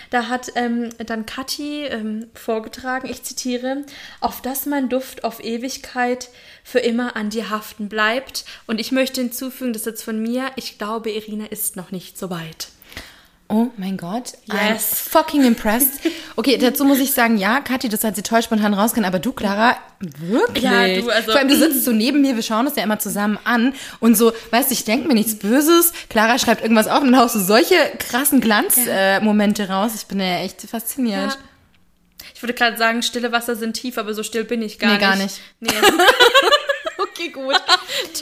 Da 0.10 0.28
hat 0.28 0.52
ähm, 0.56 0.90
dann 1.06 1.26
Kathi 1.26 1.86
ähm, 1.86 2.28
vorgetragen, 2.34 3.10
ich 3.10 3.24
zitiere, 3.24 3.86
auf 4.20 4.42
dass 4.42 4.66
mein 4.66 4.90
Duft 4.90 5.24
auf 5.24 5.44
Ewigkeit 5.44 6.30
für 6.64 6.80
immer 6.80 7.16
an 7.16 7.30
dir 7.30 7.50
haften 7.50 7.90
bleibt. 7.90 8.46
Und 8.66 8.80
ich 8.80 8.92
möchte 8.92 9.22
hinzufügen, 9.22 9.74
das 9.74 9.84
ist 9.84 9.88
jetzt 9.88 10.04
von 10.04 10.22
mir, 10.22 10.52
ich 10.56 10.78
glaube, 10.78 11.12
Irina 11.12 11.46
ist 11.46 11.76
noch 11.76 11.92
nicht 11.92 12.18
so 12.18 12.30
weit. 12.30 12.70
Oh 13.54 13.68
mein 13.76 13.98
Gott. 13.98 14.32
I'm 14.50 14.74
Yes. 14.74 15.08
fucking 15.10 15.44
impressed. 15.44 16.00
Okay, 16.38 16.58
dazu 16.58 16.86
muss 16.86 17.00
ich 17.00 17.12
sagen, 17.12 17.38
ja, 17.38 17.60
Kathi, 17.60 17.90
das 17.90 18.04
hat 18.06 18.16
sie 18.16 18.22
toll 18.24 18.42
spontan 18.42 18.74
rausgekommen, 18.74 19.08
aber 19.10 19.20
du, 19.20 19.34
Clara, 19.34 19.76
wirklich? 20.00 20.64
Ja, 20.64 20.88
du, 20.88 21.10
also- 21.10 21.32
Vor 21.32 21.40
allem, 21.40 21.50
du 21.50 21.58
sitzt 21.58 21.84
so 21.84 21.92
neben 21.92 22.22
mir, 22.22 22.36
wir 22.38 22.44
schauen 22.44 22.66
uns 22.66 22.78
ja 22.78 22.84
immer 22.84 23.00
zusammen 23.00 23.38
an 23.44 23.74
und 24.00 24.16
so, 24.16 24.32
weißt 24.52 24.70
du, 24.70 24.74
ich 24.74 24.86
denke 24.86 25.08
mir 25.10 25.16
nichts 25.16 25.36
Böses. 25.38 25.92
Clara 26.10 26.40
schreibt 26.40 26.62
irgendwas 26.62 26.88
auf 26.88 27.02
und 27.02 27.12
dann 27.12 27.20
haust 27.22 27.36
du 27.36 27.40
solche 27.40 27.76
krassen 28.00 28.40
Glanzmomente 28.40 28.90
äh, 28.92 29.20
Momente 29.20 29.68
raus. 29.70 29.92
Ich 29.96 30.06
bin 30.06 30.22
ja 30.22 30.38
echt 30.38 30.62
fasziniert. 30.62 31.32
Ja. 31.34 31.38
Ich 32.34 32.42
würde 32.42 32.54
gerade 32.54 32.78
sagen, 32.78 33.04
stille 33.04 33.32
Wasser 33.34 33.56
sind 33.58 33.74
tief, 33.74 33.98
aber 33.98 34.14
so 34.14 34.24
still 34.24 34.46
bin 34.46 34.62
ich 34.62 34.80
gar 34.80 34.88
Nee, 34.92 34.94
nicht. 34.98 35.02
gar 35.02 35.16
nicht. 35.18 35.42
Nee. 35.60 35.70
okay, 37.00 37.30
gut. 37.30 37.56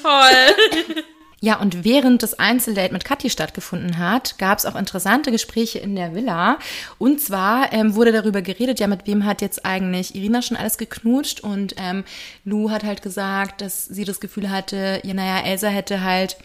Toll. 0.01 1.03
Ja, 1.41 1.59
und 1.59 1.85
während 1.85 2.21
das 2.21 2.37
Einzeldate 2.37 2.91
mit 2.93 3.05
Kathi 3.05 3.29
stattgefunden 3.29 3.97
hat, 3.97 4.37
gab 4.37 4.57
es 4.57 4.65
auch 4.65 4.75
interessante 4.75 5.31
Gespräche 5.31 5.79
in 5.79 5.95
der 5.95 6.13
Villa. 6.13 6.59
Und 6.97 7.21
zwar 7.21 7.71
ähm, 7.71 7.95
wurde 7.95 8.11
darüber 8.11 8.41
geredet, 8.41 8.79
ja, 8.79 8.87
mit 8.87 9.07
wem 9.07 9.25
hat 9.25 9.41
jetzt 9.41 9.65
eigentlich 9.65 10.15
Irina 10.15 10.41
schon 10.41 10.57
alles 10.57 10.77
geknutscht? 10.77 11.39
Und 11.39 11.75
ähm, 11.77 12.03
Lou 12.43 12.71
hat 12.71 12.83
halt 12.83 13.01
gesagt, 13.01 13.61
dass 13.61 13.85
sie 13.85 14.03
das 14.03 14.19
Gefühl 14.19 14.49
hatte, 14.49 15.01
ja, 15.03 15.13
naja, 15.13 15.45
Elsa 15.45 15.69
hätte 15.69 16.03
halt 16.03 16.35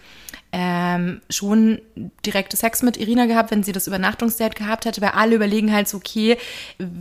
ähm, 0.52 1.20
schon 1.28 1.80
direkte 2.24 2.56
Sex 2.56 2.82
mit 2.82 2.96
Irina 2.96 3.26
gehabt, 3.26 3.50
wenn 3.50 3.64
sie 3.64 3.72
das 3.72 3.88
Übernachtungsdate 3.88 4.56
gehabt 4.56 4.84
hätte, 4.84 5.00
weil 5.00 5.10
alle 5.10 5.34
überlegen 5.34 5.72
halt 5.72 5.88
so, 5.88 5.96
okay, 5.96 6.38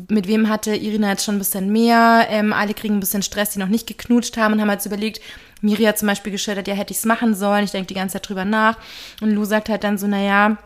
mit 0.09 0.27
wem 0.27 0.49
hatte 0.49 0.75
Irina 0.75 1.11
jetzt 1.11 1.25
schon 1.25 1.35
ein 1.35 1.39
bisschen 1.39 1.71
mehr? 1.71 2.25
Ähm, 2.31 2.51
alle 2.51 2.73
kriegen 2.73 2.95
ein 2.95 2.99
bisschen 2.99 3.21
Stress, 3.21 3.51
die 3.51 3.59
noch 3.59 3.67
nicht 3.67 3.85
geknutscht 3.85 4.37
haben 4.37 4.53
und 4.53 4.61
haben 4.61 4.69
halt 4.69 4.81
so 4.81 4.89
überlegt, 4.89 5.21
Miri 5.63 5.83
hat 5.83 5.97
zum 5.97 6.07
Beispiel 6.07 6.31
geschildert, 6.31 6.67
ja, 6.67 6.73
hätte 6.73 6.91
ich 6.91 6.97
es 6.97 7.05
machen 7.05 7.33
sollen, 7.35 7.63
ich 7.63 7.71
denke 7.71 7.87
die 7.87 7.93
ganze 7.93 8.13
Zeit 8.13 8.27
drüber 8.27 8.45
nach. 8.45 8.77
Und 9.21 9.31
Lou 9.31 9.45
sagt 9.45 9.69
halt 9.69 9.83
dann 9.83 9.97
so, 9.97 10.07
naja, 10.07 10.57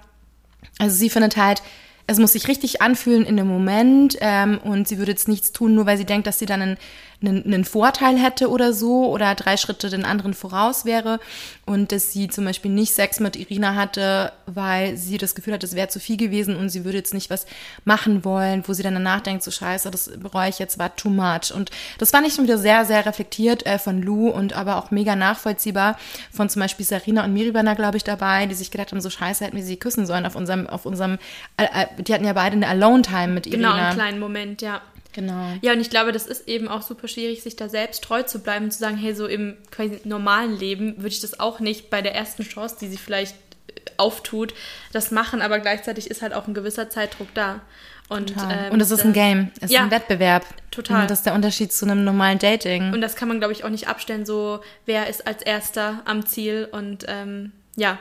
also 0.80 0.96
sie 0.96 1.10
findet 1.10 1.38
halt, 1.38 1.62
es 2.08 2.20
muss 2.20 2.32
sich 2.32 2.48
richtig 2.48 2.82
anfühlen 2.82 3.26
in 3.26 3.38
dem 3.38 3.48
Moment 3.48 4.18
ähm, 4.22 4.60
und 4.64 4.88
sie 4.88 4.98
würde 4.98 5.12
jetzt 5.12 5.28
nichts 5.28 5.52
tun, 5.52 5.76
nur 5.76 5.86
weil 5.86 5.98
sie 5.98 6.06
denkt, 6.06 6.26
dass 6.26 6.40
sie 6.40 6.46
dann 6.46 6.62
einen, 6.62 6.78
einen, 7.22 7.44
einen 7.46 7.66
Vorteil 7.66 8.18
hätte 8.18 8.50
oder 8.50 8.74
so 8.74 9.10
oder 9.12 9.34
drei 9.34 9.58
Schritte 9.58 9.90
den 9.90 10.06
anderen 10.06 10.34
voraus 10.34 10.86
wäre 10.86 11.20
und 11.66 11.92
dass 11.92 12.12
sie 12.12 12.28
zum 12.28 12.46
Beispiel 12.46 12.70
nicht 12.70 12.94
Sex 12.94 13.20
mit 13.20 13.36
Irina 13.36 13.76
hatte, 13.76 14.32
weil 14.46 14.98
sie 14.98 15.18
das 15.18 15.34
Gefühl 15.34 15.54
hat, 15.54 15.64
es 15.64 15.76
wäre 15.76 15.88
zu 15.88 16.00
viel 16.00 16.18
gewesen 16.18 16.56
und 16.56 16.70
sie 16.70 16.86
würde 16.86 16.98
jetzt 16.98 17.14
nicht 17.14 17.30
was 17.30 17.48
machen 17.86 18.24
wollen, 18.24 18.64
wo 18.68 18.74
sie 18.74 18.84
dann 18.84 18.94
danach 18.94 19.22
denkt, 19.22 19.44
so 19.44 19.50
scheiße, 19.50 19.90
das 19.90 20.12
bereue 20.18 20.50
ich 20.50 20.60
jetzt, 20.60 20.78
war 20.78 20.96
too 20.96 21.10
much. 21.10 21.52
Und 21.54 21.72
das 21.98 22.12
fand 22.12 22.28
ich 22.28 22.36
schon 22.36 22.46
wieder 22.46 22.58
sehr, 22.58 22.86
sehr 22.86 23.06
reflektiert 23.06 23.66
äh, 23.66 23.80
von 23.80 24.02
Lou 24.02 24.30
und 24.30 24.54
aber 24.54 24.78
auch 24.78 24.92
mega 24.92 25.16
nachvollziehbar 25.16 25.98
von 26.32 26.50
zum 26.50 26.62
Beispiel 26.62 26.86
Sarina 26.86 27.24
und 27.24 27.34
Miribana, 27.34 27.74
glaube 27.74 27.98
ich, 27.98 28.04
dabei, 28.04 28.46
die 28.46 28.56
sich 28.56 28.70
gedacht 28.70 28.92
haben, 28.92 29.02
so 29.02 29.10
scheiße, 29.10 29.44
hätten 29.44 29.58
wir 29.58 29.64
sie 29.64 29.78
küssen 29.78 30.06
sollen 30.06 30.26
auf 30.26 30.36
unserem, 30.36 30.68
auf 30.68 30.86
unserem, 30.86 31.18
äh, 31.58 31.64
äh, 31.64 32.04
die 32.04 32.14
hatten 32.14 32.26
ja 32.26 32.34
beide 32.34 32.56
eine 32.56 32.68
Alone-Time 32.68 33.30
mit 33.30 33.48
Irina. 33.48 33.72
Genau, 33.72 33.84
einen 33.84 33.96
kleinen 33.96 34.20
Moment, 34.20 34.62
ja. 34.62 34.82
Genau. 35.18 35.48
Ja, 35.64 35.74
und 35.74 35.82
ich 35.82 35.90
glaube, 35.90 36.12
das 36.12 36.28
ist 36.28 36.48
eben 36.48 36.68
auch 36.68 36.84
super 36.84 37.08
schwierig, 37.08 37.42
sich 37.42 37.56
da 37.56 37.70
selbst 37.70 38.04
treu 38.04 38.22
zu 38.22 38.38
bleiben 38.38 38.66
und 38.66 38.72
zu 38.72 38.78
sagen, 38.78 38.98
hey, 38.98 39.16
so 39.16 39.26
im 39.26 39.58
quasi 39.72 40.00
normalen 40.04 40.60
Leben 40.60 40.98
würde 40.98 41.08
ich 41.08 41.22
das 41.22 41.40
auch 41.40 41.60
nicht 41.60 41.90
bei 41.90 42.04
der 42.04 42.14
ersten 42.14 42.44
Chance, 42.44 42.76
die 42.80 42.88
sie 42.88 42.98
vielleicht 42.98 43.34
äh, 43.34 43.82
auftut, 43.98 44.54
das 44.94 45.10
machen, 45.10 45.42
aber 45.42 45.58
gleichzeitig 45.58 46.12
ist 46.12 46.22
halt 46.22 46.36
auch 46.36 46.46
ein 46.48 46.54
gewisser 46.54 46.92
Zeitdruck 46.92 47.30
da. 47.34 47.62
Und, 48.10 48.36
ähm, 48.38 48.74
und 48.74 48.80
es 48.80 48.92
ist 48.92 49.04
ein 49.06 49.12
Game, 49.12 49.50
es 49.60 49.72
ja, 49.72 49.80
ist 49.80 49.86
ein 49.86 49.92
Wettbewerb. 49.92 50.46
Total. 50.70 51.02
Und 51.02 51.10
das 51.10 51.20
ist 51.20 51.26
der 51.26 51.34
Unterschied 51.34 51.74
zu 51.74 51.86
einem 51.86 52.04
normalen 52.04 52.38
Dating. 52.38 52.94
Und 52.94 53.02
das 53.02 53.16
kann 53.16 53.28
man, 53.28 53.40
glaube 53.40 53.54
ich, 53.54 53.64
auch 53.64 53.70
nicht 53.70 53.88
abstellen, 53.88 54.24
so 54.24 54.60
wer 54.86 55.08
ist 55.08 55.26
als 55.26 55.42
erster 55.42 56.04
am 56.06 56.28
Ziel 56.28 56.70
und 56.72 57.06
ähm, 57.08 57.54
ja. 57.76 57.98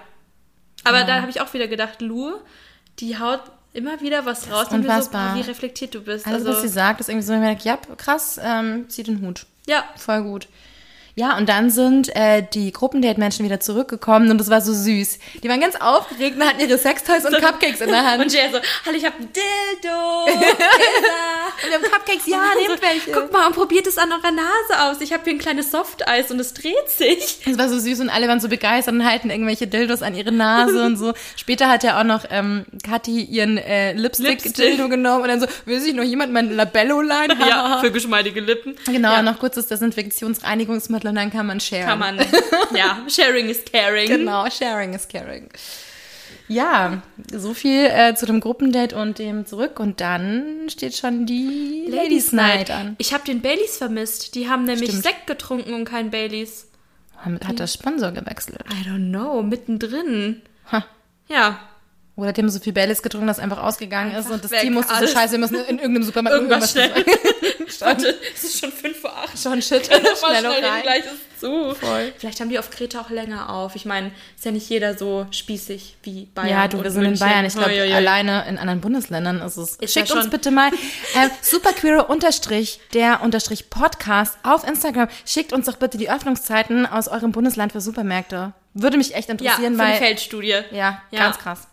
Aber 0.85 0.99
ja. 0.99 1.06
da 1.06 1.23
habe 1.23 1.30
ich 1.30 1.40
auch 1.40 1.54
wieder 1.54 1.66
gedacht, 1.66 2.02
Lou, 2.02 2.35
die 2.99 3.18
haut 3.18 3.40
immer 3.76 4.00
wieder 4.00 4.25
was 4.25 4.50
raus, 4.50 4.68
und. 4.71 5.35
So, 5.35 5.45
wie 5.45 5.49
reflektiert 5.49 5.95
du 5.95 6.00
bist. 6.00 6.26
Alles, 6.26 6.47
also, 6.47 6.52
was 6.52 6.62
sie 6.62 6.68
sagt, 6.68 7.00
ist 7.00 7.09
irgendwie 7.09 7.26
so, 7.26 7.35
ich 7.35 7.40
ja, 7.64 7.78
krass, 7.97 8.40
ähm, 8.42 8.88
zieh 8.88 9.02
den 9.02 9.21
Hut. 9.21 9.47
Ja. 9.66 9.85
Voll 9.97 10.23
gut. 10.23 10.49
Ja, 11.18 11.38
und 11.38 11.49
dann 11.49 11.70
sind 11.70 12.14
äh, 12.14 12.42
die 12.52 12.70
Gruppendate-Menschen 12.73 13.42
wieder 13.42 13.58
zurückgekommen 13.58 14.30
und 14.30 14.37
das 14.37 14.50
war 14.50 14.61
so 14.61 14.75
süß. 14.75 15.18
Die 15.42 15.49
waren 15.49 15.61
ganz 15.61 15.75
aufgeregt 15.75 16.37
und 16.37 16.46
hatten 16.46 16.61
ihre 16.61 16.76
Sextoys 16.76 17.25
und 17.25 17.40
Cupcakes 17.40 17.80
in 17.80 17.88
der 17.88 18.04
Hand. 18.04 18.23
Und 18.23 18.30
Jay 18.30 18.50
so, 18.52 18.58
hallo, 18.85 18.99
ich 18.99 19.04
hab 19.06 19.14
ein 19.18 19.30
Dildo. 19.32 20.25
und 20.26 20.40
wir 21.70 21.75
haben 21.75 21.85
Cupcakes, 21.90 22.26
ja, 22.26 22.42
nehmt 22.61 22.82
welche. 22.82 23.12
Guck 23.12 23.32
mal 23.32 23.46
und 23.46 23.54
probiert 23.54 23.87
es 23.87 23.96
an 23.96 24.12
eurer 24.12 24.30
Nase 24.30 24.82
aus. 24.82 25.00
Ich 25.00 25.14
habe 25.14 25.25
hier 25.25 25.32
ein 25.32 25.38
kleines 25.38 25.70
Softeis 25.70 26.30
und 26.30 26.38
es 26.38 26.52
dreht 26.52 26.90
sich. 26.90 27.38
Es 27.46 27.56
war 27.56 27.70
so 27.70 27.78
süß 27.78 28.00
und 28.00 28.11
alle 28.11 28.28
waren 28.28 28.40
so 28.40 28.50
begeistert 28.50 28.92
und 28.92 29.08
halten 29.08 29.30
irgendwelche 29.30 29.66
Dildos 29.66 30.02
an 30.02 30.14
ihre 30.14 30.32
Nase 30.32 30.85
und 30.85 30.99
so. 30.99 31.14
Später 31.37 31.70
hat 31.70 31.82
ja 31.82 31.99
auch 31.99 32.04
noch 32.04 32.25
ähm, 32.28 32.66
Kathi 32.85 33.23
ihren 33.23 33.56
äh, 33.56 33.94
Lipstick-Dildo 33.94 34.90
genommen 34.90 35.23
und 35.23 35.28
dann 35.28 35.40
so, 35.40 35.46
will 35.64 35.80
sich 35.80 35.94
noch 35.94 36.02
jemand 36.04 36.35
mein 36.35 36.54
Labello-Line 36.54 37.38
Ja, 37.49 37.78
für 37.80 37.90
geschmeidige 37.90 38.40
Lippen. 38.40 38.76
Genau, 38.85 39.12
ja. 39.12 39.23
noch 39.23 39.38
kurzes 39.38 39.66
Desinfektionsreinigungsmittel 39.68 41.05
und 41.06 41.14
dann 41.14 41.30
kann 41.30 41.46
man 41.46 41.60
sharen. 41.60 41.86
Kann 41.86 41.98
man, 41.98 42.18
ja, 42.75 43.04
sharing 43.08 43.48
is 43.48 43.64
caring. 43.64 44.08
Genau, 44.08 44.48
sharing 44.50 44.94
is 44.94 45.08
caring. 45.08 45.48
Ja, 46.48 47.02
so 47.32 47.54
viel 47.54 47.86
äh, 47.86 48.14
zu 48.14 48.26
dem 48.26 48.40
Gruppendate 48.40 48.96
und 48.96 49.18
dem 49.18 49.46
zurück. 49.46 49.80
Und 49.80 50.00
dann 50.00 50.68
steht 50.68 50.96
schon 50.96 51.26
die 51.26 51.86
Ladies, 51.88 52.32
Night 52.32 52.70
an. 52.70 52.94
Ich 52.98 53.12
habe 53.12 53.25
den 53.25 53.40
Baileys 53.40 53.76
vermisst. 53.76 54.34
Die 54.34 54.48
haben 54.48 54.64
nämlich 54.64 54.90
Stimmt. 54.90 55.04
Sekt 55.04 55.26
getrunken 55.26 55.75
und 55.75 55.84
kein 55.84 56.10
Baileys. 56.10 56.68
Hat 57.16 57.58
der 57.58 57.66
Sponsor 57.66 58.12
gewechselt? 58.12 58.60
I 58.70 58.88
don't 58.88 59.10
know, 59.10 59.42
mittendrin. 59.42 60.42
Ha. 60.70 60.84
Ja, 61.28 61.58
oder 62.16 62.32
die 62.32 62.40
haben 62.40 62.49
so 62.49 62.58
viel 62.58 62.73
Baileys 62.73 63.02
getrunken, 63.02 63.26
dass 63.26 63.38
einfach 63.38 63.62
ausgegangen 63.62 64.12
einfach 64.14 64.30
ist 64.30 64.35
und 64.35 64.44
das 64.44 64.50
Team 64.61 64.75
musste 64.75 64.94
alles. 64.94 65.11
so 65.11 65.16
scheiße, 65.16 65.32
wir 65.32 65.38
müssen 65.38 65.56
in 65.56 65.78
irgendeinem 65.78 66.02
Supermarkt 66.02 66.37
irgendwas, 66.37 66.75
irgendwas 66.75 67.04
schnell. 67.04 67.66
Warte, 67.80 68.14
es 68.35 68.44
ist 68.44 68.58
schon 68.58 68.73
5 68.73 68.99
vor 68.99 69.12
8. 69.14 69.38
Schon 69.38 69.61
shit. 69.61 69.85
schnell, 69.87 70.16
schnell 70.16 70.64
rein. 70.64 70.82
gleich 70.82 71.04
ist 71.04 71.40
zu. 71.40 71.75
Voll. 71.75 72.12
Vielleicht 72.16 72.40
haben 72.40 72.49
die 72.49 72.58
auf 72.58 72.70
Kreta 72.70 73.00
auch 73.00 73.11
länger 73.11 73.50
auf. 73.50 73.76
Ich 73.76 73.85
meine, 73.85 74.12
ist 74.35 74.44
ja 74.44 74.50
nicht 74.50 74.68
jeder 74.68 74.96
so 74.96 75.26
spießig 75.30 75.96
wie 76.02 76.26
Bayern. 76.35 76.49
Ja, 76.49 76.68
du, 76.68 76.82
wir 76.82 76.90
sind 76.90 77.02
München. 77.02 77.26
in 77.26 77.30
Bayern. 77.30 77.44
Ich 77.44 77.54
glaube, 77.54 77.73
oh, 77.76 77.94
alleine 77.94 78.46
in 78.49 78.58
anderen 78.58 78.80
Bundesländern 78.80 79.40
ist 79.42 79.56
es. 79.56 79.76
Ist 79.76 79.92
Schickt 79.92 80.11
uns 80.11 80.30
bitte 80.30 80.50
mal 80.50 80.70
äh, 80.73 81.28
superqueer 81.42 82.08
unterstrich 82.08 82.80
der 82.94 83.23
unterstrich 83.23 83.68
Podcast 83.70 84.38
auf 84.42 84.66
Instagram. 84.66 85.08
Schickt 85.25 85.52
uns 85.52 85.66
doch 85.66 85.76
bitte 85.76 85.99
die 85.99 86.11
Öffnungszeiten 86.11 86.87
aus 86.87 87.08
eurem 87.08 87.33
Bundesland 87.33 87.72
für 87.72 87.81
Supermärkte. 87.81 88.52
Würde 88.74 88.96
mich 88.96 89.14
echt 89.14 89.29
interessieren, 89.29 89.74
ja, 89.74 89.79
weil. 89.79 89.87
Eine 89.87 89.98
Feldstudie. 89.98 90.48
Ja, 90.70 91.02
ja, 91.11 91.18
ganz 91.18 91.38
krass. 91.38 91.68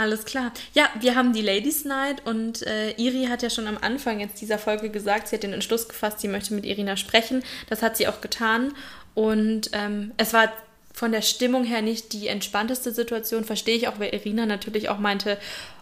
Alles 0.00 0.24
klar. 0.24 0.50
Ja, 0.72 0.88
wir 0.98 1.14
haben 1.14 1.34
die 1.34 1.42
Ladies 1.42 1.84
Night 1.84 2.26
und 2.26 2.62
äh, 2.62 2.92
Iri 2.92 3.26
hat 3.26 3.42
ja 3.42 3.50
schon 3.50 3.66
am 3.66 3.76
Anfang 3.76 4.18
jetzt 4.18 4.40
dieser 4.40 4.56
Folge 4.56 4.88
gesagt, 4.88 5.28
sie 5.28 5.36
hat 5.36 5.42
den 5.42 5.52
Entschluss 5.52 5.90
gefasst, 5.90 6.20
sie 6.20 6.28
möchte 6.28 6.54
mit 6.54 6.64
Irina 6.64 6.96
sprechen. 6.96 7.42
Das 7.68 7.82
hat 7.82 7.98
sie 7.98 8.08
auch 8.08 8.22
getan. 8.22 8.72
Und 9.14 9.68
ähm, 9.74 10.12
es 10.16 10.32
war 10.32 10.50
von 10.94 11.12
der 11.12 11.20
Stimmung 11.20 11.64
her 11.64 11.82
nicht 11.82 12.14
die 12.14 12.28
entspannteste 12.28 12.92
Situation, 12.92 13.44
verstehe 13.44 13.76
ich 13.76 13.88
auch, 13.88 13.98
weil 13.98 14.14
Irina 14.14 14.46
natürlich 14.46 14.88
auch 14.88 14.98
meinte, 14.98 15.36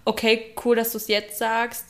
okay, 0.04 0.52
cool, 0.64 0.74
dass 0.74 0.90
du 0.90 0.98
es 0.98 1.06
jetzt 1.06 1.38
sagst 1.38 1.84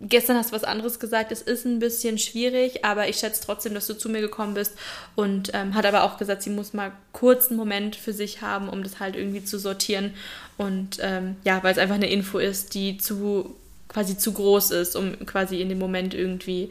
gestern 0.00 0.36
hast 0.36 0.50
du 0.50 0.56
was 0.56 0.64
anderes 0.64 0.98
gesagt, 0.98 1.32
es 1.32 1.42
ist 1.42 1.64
ein 1.64 1.78
bisschen 1.78 2.18
schwierig, 2.18 2.84
aber 2.84 3.08
ich 3.08 3.16
schätze 3.16 3.42
trotzdem, 3.44 3.74
dass 3.74 3.86
du 3.86 3.94
zu 3.94 4.08
mir 4.08 4.20
gekommen 4.20 4.54
bist 4.54 4.72
und 5.14 5.50
ähm, 5.54 5.74
hat 5.74 5.86
aber 5.86 6.02
auch 6.04 6.18
gesagt, 6.18 6.42
sie 6.42 6.50
muss 6.50 6.72
mal 6.72 6.92
kurz 7.12 7.48
einen 7.48 7.56
Moment 7.56 7.96
für 7.96 8.12
sich 8.12 8.42
haben, 8.42 8.68
um 8.68 8.82
das 8.82 9.00
halt 9.00 9.16
irgendwie 9.16 9.44
zu 9.44 9.58
sortieren 9.58 10.14
und 10.56 10.98
ähm, 11.00 11.36
ja, 11.44 11.62
weil 11.62 11.72
es 11.72 11.78
einfach 11.78 11.94
eine 11.94 12.10
Info 12.10 12.38
ist, 12.38 12.74
die 12.74 12.98
zu 12.98 13.56
quasi 13.88 14.18
zu 14.18 14.32
groß 14.32 14.72
ist, 14.72 14.96
um 14.96 15.24
quasi 15.26 15.60
in 15.60 15.68
dem 15.68 15.78
Moment 15.78 16.14
irgendwie 16.14 16.70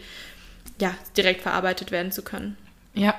ja 0.79 0.93
direkt 1.15 1.41
verarbeitet 1.41 1.91
werden 1.91 2.11
zu 2.11 2.21
können. 2.21 2.57
Ja. 2.93 3.15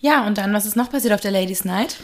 Ja, 0.00 0.26
und 0.26 0.38
dann, 0.38 0.52
was 0.52 0.66
ist 0.66 0.76
noch 0.76 0.90
passiert 0.90 1.12
auf 1.12 1.20
der 1.20 1.30
Ladies 1.30 1.64
Night? 1.64 1.96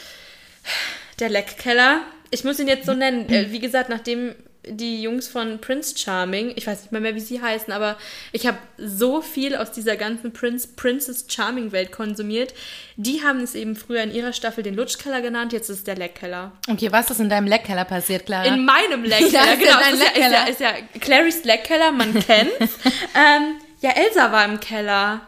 Der 1.19 1.31
Leckkeller. 1.31 2.03
Ich 2.31 2.45
muss 2.45 2.59
ihn 2.59 2.69
jetzt 2.69 2.87
so 2.87 2.93
nennen. 2.93 3.29
Äh, 3.31 3.51
wie 3.53 3.59
gesagt, 3.59 3.89
nachdem 3.89 4.35
die 4.67 5.03
Jungs 5.03 5.29
von 5.29 5.61
Prince 5.61 5.97
Charming, 5.97 6.53
ich 6.57 6.67
weiß 6.67 6.83
nicht 6.83 6.93
mehr, 6.93 7.01
mehr 7.01 7.15
wie 7.15 7.21
sie 7.21 7.41
heißen, 7.41 7.73
aber 7.73 7.97
ich 8.33 8.47
habe 8.47 8.59
so 8.77 9.23
viel 9.23 9.57
aus 9.57 9.73
dieser 9.73 9.97
ganzen 9.97 10.33
Prince, 10.33 10.69
Princess 10.77 11.27
Charming 11.29 11.73
Welt 11.73 11.93
konsumiert. 11.93 12.53
Die 12.97 13.23
haben 13.23 13.41
es 13.41 13.55
eben 13.55 13.77
früher 13.77 14.03
in 14.03 14.13
ihrer 14.13 14.33
Staffel 14.33 14.63
den 14.63 14.75
Lutschkeller 14.75 15.21
genannt, 15.21 15.53
jetzt 15.53 15.71
ist 15.71 15.79
es 15.79 15.85
der 15.85 15.97
Leckkeller. 15.97 16.53
Okay, 16.69 16.91
was 16.91 17.11
ist 17.11 17.21
in 17.21 17.29
deinem 17.29 17.47
Leckkeller 17.47 17.85
passiert, 17.85 18.27
Clara? 18.27 18.47
In 18.47 18.65
meinem 18.65 19.05
Leckkeller, 19.05 19.57
genau. 19.57 19.79
Dein 19.81 19.95
ist, 19.95 20.01
Leckkeller. 20.03 20.31
Ja, 20.31 20.45
ist, 20.45 20.61
ja, 20.61 20.71
ist 20.71 20.83
ja 20.95 21.01
Clarys 21.01 21.45
Leckkeller, 21.45 21.93
man 21.93 22.13
kennt. 22.27 22.51
ähm, 22.61 23.61
ja, 23.81 23.91
Elsa 23.91 24.33
war 24.33 24.45
im 24.45 24.59
Keller. 24.59 25.21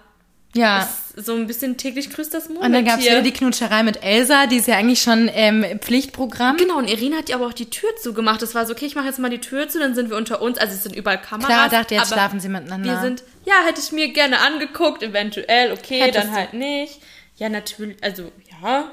Ja. 0.54 0.82
Ist 0.82 1.07
so 1.18 1.34
ein 1.34 1.46
bisschen 1.46 1.76
täglich 1.76 2.10
grüßt 2.10 2.32
das 2.32 2.48
Mond. 2.48 2.60
Und 2.60 2.72
dann 2.72 2.84
gab 2.84 3.00
es 3.00 3.04
wieder 3.04 3.22
die 3.22 3.32
Knutscherei 3.32 3.82
mit 3.82 4.02
Elsa, 4.02 4.46
die 4.46 4.56
ist 4.56 4.68
ja 4.68 4.76
eigentlich 4.76 5.02
schon 5.02 5.30
ähm, 5.32 5.64
Pflichtprogramm. 5.80 6.56
Genau, 6.56 6.78
und 6.78 6.88
Irina 6.88 7.18
hat 7.18 7.28
ja 7.28 7.36
aber 7.36 7.46
auch 7.46 7.52
die 7.52 7.70
Tür 7.70 7.88
zugemacht. 8.00 8.40
Das 8.42 8.54
war 8.54 8.66
so, 8.66 8.72
okay, 8.72 8.86
ich 8.86 8.94
mache 8.94 9.06
jetzt 9.06 9.18
mal 9.18 9.30
die 9.30 9.40
Tür 9.40 9.68
zu, 9.68 9.78
dann 9.78 9.94
sind 9.94 10.10
wir 10.10 10.16
unter 10.16 10.40
uns. 10.40 10.58
Also 10.58 10.74
es 10.74 10.82
sind 10.82 10.94
überall 10.94 11.20
Kameras. 11.20 11.48
Klar, 11.48 11.68
dachte 11.68 11.94
jetzt 11.94 12.12
schlafen 12.12 12.40
sie 12.40 12.48
miteinander. 12.48 12.88
Wir 12.90 13.00
sind, 13.00 13.24
ja, 13.44 13.54
hätte 13.66 13.80
ich 13.80 13.92
mir 13.92 14.12
gerne 14.12 14.40
angeguckt, 14.40 15.02
eventuell, 15.02 15.72
okay, 15.72 16.00
Hättest 16.00 16.28
dann 16.28 16.34
halt 16.34 16.52
nicht. 16.52 17.00
Ja, 17.36 17.48
natürlich, 17.48 17.96
also, 18.02 18.32
ja. 18.62 18.90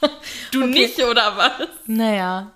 du 0.52 0.62
okay. 0.62 0.68
nicht, 0.68 1.02
oder 1.02 1.36
was? 1.36 1.68
Naja. 1.86 2.52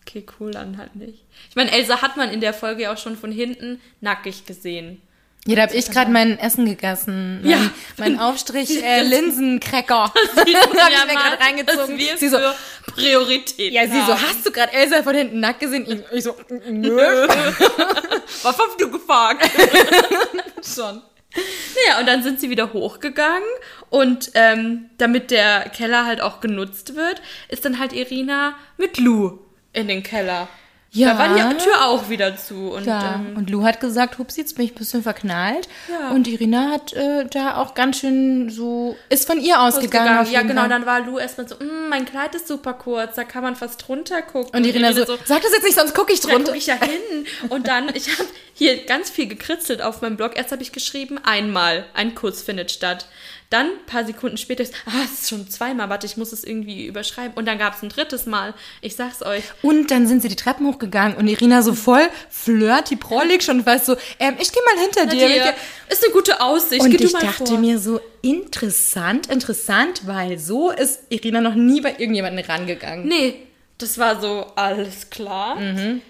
Okay, 0.00 0.26
cool, 0.40 0.50
dann 0.50 0.78
halt 0.78 0.96
nicht. 0.96 1.24
Ich 1.48 1.56
meine, 1.56 1.70
Elsa 1.70 2.02
hat 2.02 2.16
man 2.16 2.30
in 2.30 2.40
der 2.40 2.54
Folge 2.54 2.82
ja 2.82 2.92
auch 2.92 2.98
schon 2.98 3.16
von 3.16 3.32
hinten 3.32 3.80
nackig 4.00 4.46
gesehen. 4.46 5.00
Ja, 5.46 5.56
da 5.56 5.62
habe 5.62 5.74
ich 5.74 5.90
gerade 5.90 6.10
mein 6.10 6.38
Essen 6.38 6.66
gegessen. 6.66 7.40
Mein, 7.42 7.50
ja. 7.50 7.70
mein 7.98 8.18
Aufstrich 8.20 8.82
äh, 8.84 9.02
Linsencracker. 9.02 10.04
Habe 10.36 10.50
ich 10.50 10.56
mir 10.56 11.14
gerade 11.14 11.40
reingezogen. 11.40 11.98
Das 11.98 12.20
sie 12.20 12.28
so, 12.28 12.38
Priorität. 12.86 13.72
Ja, 13.72 13.86
sie 13.86 14.00
so, 14.02 14.12
hast 14.12 14.46
du 14.46 14.52
gerade 14.52 14.72
Elsa 14.72 15.02
von 15.02 15.16
hinten 15.16 15.40
nackt 15.40 15.58
gesehen? 15.58 15.84
Ich, 15.88 16.18
ich 16.18 16.24
so, 16.24 16.36
nö. 16.70 17.26
Was 18.42 18.56
hast 18.56 18.80
du 18.80 18.88
gefragt? 18.88 19.50
Schon. 20.62 21.02
Naja, 21.34 21.98
und 21.98 22.06
dann 22.06 22.22
sind 22.22 22.38
sie 22.38 22.50
wieder 22.50 22.72
hochgegangen 22.72 23.48
und 23.90 24.30
ähm, 24.34 24.90
damit 24.98 25.30
der 25.30 25.70
Keller 25.70 26.04
halt 26.04 26.20
auch 26.20 26.40
genutzt 26.40 26.94
wird, 26.94 27.20
ist 27.48 27.64
dann 27.64 27.78
halt 27.78 27.92
Irina 27.92 28.54
mit 28.76 28.98
Lou 28.98 29.38
in 29.72 29.88
den 29.88 30.02
Keller. 30.02 30.48
Ja. 30.94 31.14
Da 31.14 31.18
war 31.18 31.28
die 31.34 31.56
Tür 31.56 31.86
auch 31.86 32.10
wieder 32.10 32.36
zu. 32.36 32.70
Und, 32.72 32.84
ja. 32.84 33.14
ähm, 33.14 33.34
und 33.36 33.48
Lou 33.48 33.64
hat 33.64 33.80
gesagt, 33.80 34.18
hups, 34.18 34.36
jetzt 34.36 34.56
bin 34.56 34.66
ich 34.66 34.72
ein 34.72 34.78
bisschen 34.78 35.02
verknallt. 35.02 35.66
Ja. 35.90 36.10
Und 36.10 36.28
Irina 36.28 36.70
hat 36.70 36.92
äh, 36.92 37.24
da 37.30 37.56
auch 37.56 37.72
ganz 37.72 38.00
schön 38.00 38.50
so, 38.50 38.94
ist 39.08 39.26
von 39.26 39.40
ihr 39.40 39.62
ausgegangen. 39.62 40.18
ausgegangen. 40.18 40.48
Ja, 40.48 40.54
genau, 40.54 40.68
dann 40.68 40.84
war 40.84 41.00
Lou 41.00 41.18
erstmal 41.18 41.48
so, 41.48 41.54
mm, 41.54 41.88
mein 41.88 42.04
Kleid 42.04 42.34
ist 42.34 42.46
super 42.46 42.74
kurz, 42.74 43.16
da 43.16 43.24
kann 43.24 43.42
man 43.42 43.56
fast 43.56 43.88
drunter 43.88 44.20
gucken. 44.20 44.54
Und 44.54 44.66
Irina, 44.66 44.88
und 44.88 44.96
Irina 44.96 45.06
so, 45.06 45.16
so, 45.16 45.22
sag 45.24 45.40
das 45.40 45.52
jetzt 45.52 45.64
nicht, 45.64 45.78
sonst 45.78 45.94
gucke 45.94 46.12
ich 46.12 46.20
drunter. 46.20 46.44
gucke 46.44 46.58
ich 46.58 46.66
ja 46.66 46.74
hin. 46.74 47.26
Und 47.48 47.68
dann, 47.68 47.88
ich 47.94 48.10
habe 48.18 48.28
hier 48.52 48.84
ganz 48.84 49.08
viel 49.08 49.28
gekritzelt 49.28 49.80
auf 49.80 50.02
meinem 50.02 50.18
Blog. 50.18 50.32
Erst 50.36 50.52
habe 50.52 50.62
ich 50.62 50.72
geschrieben, 50.72 51.18
einmal, 51.22 51.86
ein 51.94 52.14
Kuss 52.14 52.42
findet 52.42 52.70
statt. 52.70 53.06
Dann, 53.52 53.66
ein 53.66 53.86
paar 53.86 54.06
Sekunden 54.06 54.38
später, 54.38 54.64
ah, 54.86 54.90
es 55.04 55.22
ist 55.22 55.28
schon 55.28 55.48
zweimal, 55.50 55.90
warte, 55.90 56.06
ich 56.06 56.16
muss 56.16 56.32
es 56.32 56.42
irgendwie 56.42 56.86
überschreiben. 56.86 57.34
Und 57.34 57.46
dann 57.46 57.58
gab 57.58 57.74
es 57.74 57.82
ein 57.82 57.90
drittes 57.90 58.24
Mal. 58.24 58.54
Ich 58.80 58.96
sag's 58.96 59.22
euch. 59.22 59.44
Und 59.60 59.90
dann 59.90 60.06
sind 60.06 60.22
sie 60.22 60.28
die 60.28 60.36
Treppen 60.36 60.66
hochgegangen 60.66 61.18
und 61.18 61.28
Irina 61.28 61.60
so 61.60 61.74
voll 61.74 62.08
flirty, 62.30 62.96
prollig 62.96 63.42
schon, 63.42 63.64
weißt 63.64 63.84
so, 63.84 63.96
ähm, 64.18 64.36
ich 64.40 64.50
gehe 64.52 64.62
mal 64.64 64.82
hinter 64.82 65.06
dir. 65.06 65.28
Dir 65.28 65.54
ist 65.90 66.02
eine 66.02 66.12
gute 66.14 66.40
Aussicht. 66.40 66.80
Und 66.80 66.96
Geh 66.96 67.04
ich 67.04 67.12
dachte 67.12 67.46
vor. 67.46 67.58
mir 67.58 67.78
so, 67.78 68.00
interessant, 68.22 69.26
interessant, 69.26 70.06
weil 70.06 70.38
so 70.38 70.70
ist 70.70 71.00
Irina 71.10 71.42
noch 71.42 71.54
nie 71.54 71.82
bei 71.82 71.90
irgendjemanden 71.90 72.42
rangegangen. 72.44 73.06
Nee, 73.06 73.46
das 73.76 73.98
war 73.98 74.18
so, 74.18 74.46
alles 74.56 75.10
klar. 75.10 75.56
Mhm. 75.56 76.00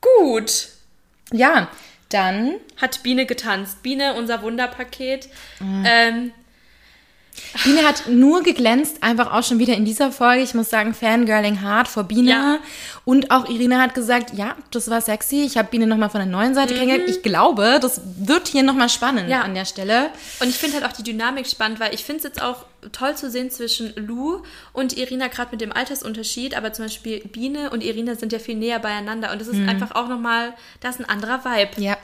Gut. 0.00 0.68
Ja, 1.32 1.70
dann 2.08 2.54
Hat 2.76 3.02
Biene 3.02 3.26
getanzt. 3.26 3.82
Biene, 3.82 4.14
unser 4.14 4.42
Wunderpaket. 4.42 5.28
Mhm. 5.58 5.84
Ähm, 5.84 6.32
Biene 7.64 7.82
hat 7.82 8.08
nur 8.08 8.42
geglänzt, 8.42 9.02
einfach 9.02 9.32
auch 9.32 9.42
schon 9.42 9.58
wieder 9.58 9.74
in 9.74 9.84
dieser 9.84 10.12
Folge. 10.12 10.42
Ich 10.42 10.54
muss 10.54 10.70
sagen, 10.70 10.94
Fangirling 10.94 11.62
hard 11.62 11.88
vor 11.88 12.04
Biene. 12.04 12.30
Ja. 12.30 12.58
Und 13.04 13.30
auch 13.30 13.48
Irina 13.48 13.80
hat 13.80 13.94
gesagt, 13.94 14.34
ja, 14.34 14.54
das 14.70 14.88
war 14.88 15.00
sexy. 15.00 15.42
Ich 15.44 15.56
habe 15.56 15.68
Biene 15.68 15.86
nochmal 15.86 16.10
von 16.10 16.20
der 16.20 16.28
neuen 16.28 16.54
Seite 16.54 16.74
kennengelernt. 16.74 17.08
Ich 17.10 17.22
glaube, 17.22 17.78
das 17.80 18.00
wird 18.18 18.48
hier 18.48 18.62
nochmal 18.62 18.88
spannend 18.88 19.24
Mhm. 19.24 19.30
Ja. 19.30 19.42
an 19.42 19.54
der 19.54 19.64
Stelle. 19.64 20.10
Und 20.40 20.48
ich 20.48 20.56
finde 20.56 20.76
halt 20.76 20.84
auch 20.86 20.92
die 20.96 21.02
Dynamik 21.02 21.46
spannend, 21.46 21.80
weil 21.80 21.92
ich 21.94 22.04
finde 22.04 22.18
es 22.18 22.24
jetzt 22.24 22.40
auch 22.42 22.66
toll 22.92 23.16
zu 23.16 23.30
sehen 23.30 23.50
zwischen 23.50 23.92
Lou 23.96 24.42
und 24.72 24.96
Irina, 24.96 25.28
gerade 25.28 25.50
mit 25.52 25.60
dem 25.60 25.72
Altersunterschied. 25.72 26.56
Aber 26.56 26.72
zum 26.72 26.84
Beispiel 26.86 27.20
Biene 27.26 27.70
und 27.70 27.82
Irina 27.82 28.14
sind 28.14 28.32
ja 28.32 28.38
viel 28.38 28.56
näher 28.56 28.78
beieinander. 28.78 29.32
Und 29.32 29.40
das 29.40 29.48
ist 29.48 29.68
einfach 29.68 29.94
auch 29.94 30.08
nochmal, 30.08 30.52
da 30.80 30.88
ist 30.90 31.00
ein 31.00 31.08
anderer 31.08 31.44
Vibe. 31.44 31.80
Ja. 31.82 31.96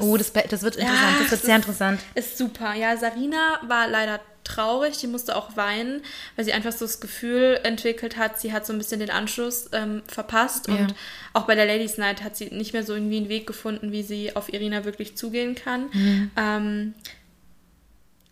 oh, 0.00 0.16
das, 0.16 0.32
das 0.32 0.62
wird 0.62 0.76
interessant. 0.76 1.16
das 1.20 1.30
wird 1.30 1.42
sehr 1.42 1.56
interessant. 1.56 2.00
Ist 2.14 2.36
super. 2.38 2.74
Ja, 2.74 2.96
Sarina 2.96 3.58
war 3.66 3.88
leider 3.88 4.20
traurig, 4.44 4.96
die 4.98 5.06
musste 5.06 5.36
auch 5.36 5.56
weinen, 5.56 6.02
weil 6.36 6.44
sie 6.44 6.52
einfach 6.52 6.72
so 6.72 6.84
das 6.84 7.00
Gefühl 7.00 7.60
entwickelt 7.62 8.16
hat, 8.16 8.40
sie 8.40 8.52
hat 8.52 8.66
so 8.66 8.72
ein 8.72 8.78
bisschen 8.78 9.00
den 9.00 9.10
Anschluss 9.10 9.68
ähm, 9.72 10.02
verpasst 10.06 10.68
Ja. 10.68 10.74
und 10.74 10.94
auch 11.32 11.42
bei 11.46 11.54
der 11.54 11.66
Ladies 11.66 11.98
Night 11.98 12.22
hat 12.22 12.36
sie 12.36 12.46
nicht 12.46 12.72
mehr 12.72 12.82
so 12.84 12.94
irgendwie 12.94 13.18
einen 13.18 13.28
Weg 13.28 13.46
gefunden, 13.46 13.92
wie 13.92 14.02
sie 14.02 14.34
auf 14.36 14.52
Irina 14.52 14.84
wirklich 14.84 15.16
zugehen 15.16 15.54
kann. 15.54 15.88
Mhm. 15.92 16.30
Ähm, 16.36 16.94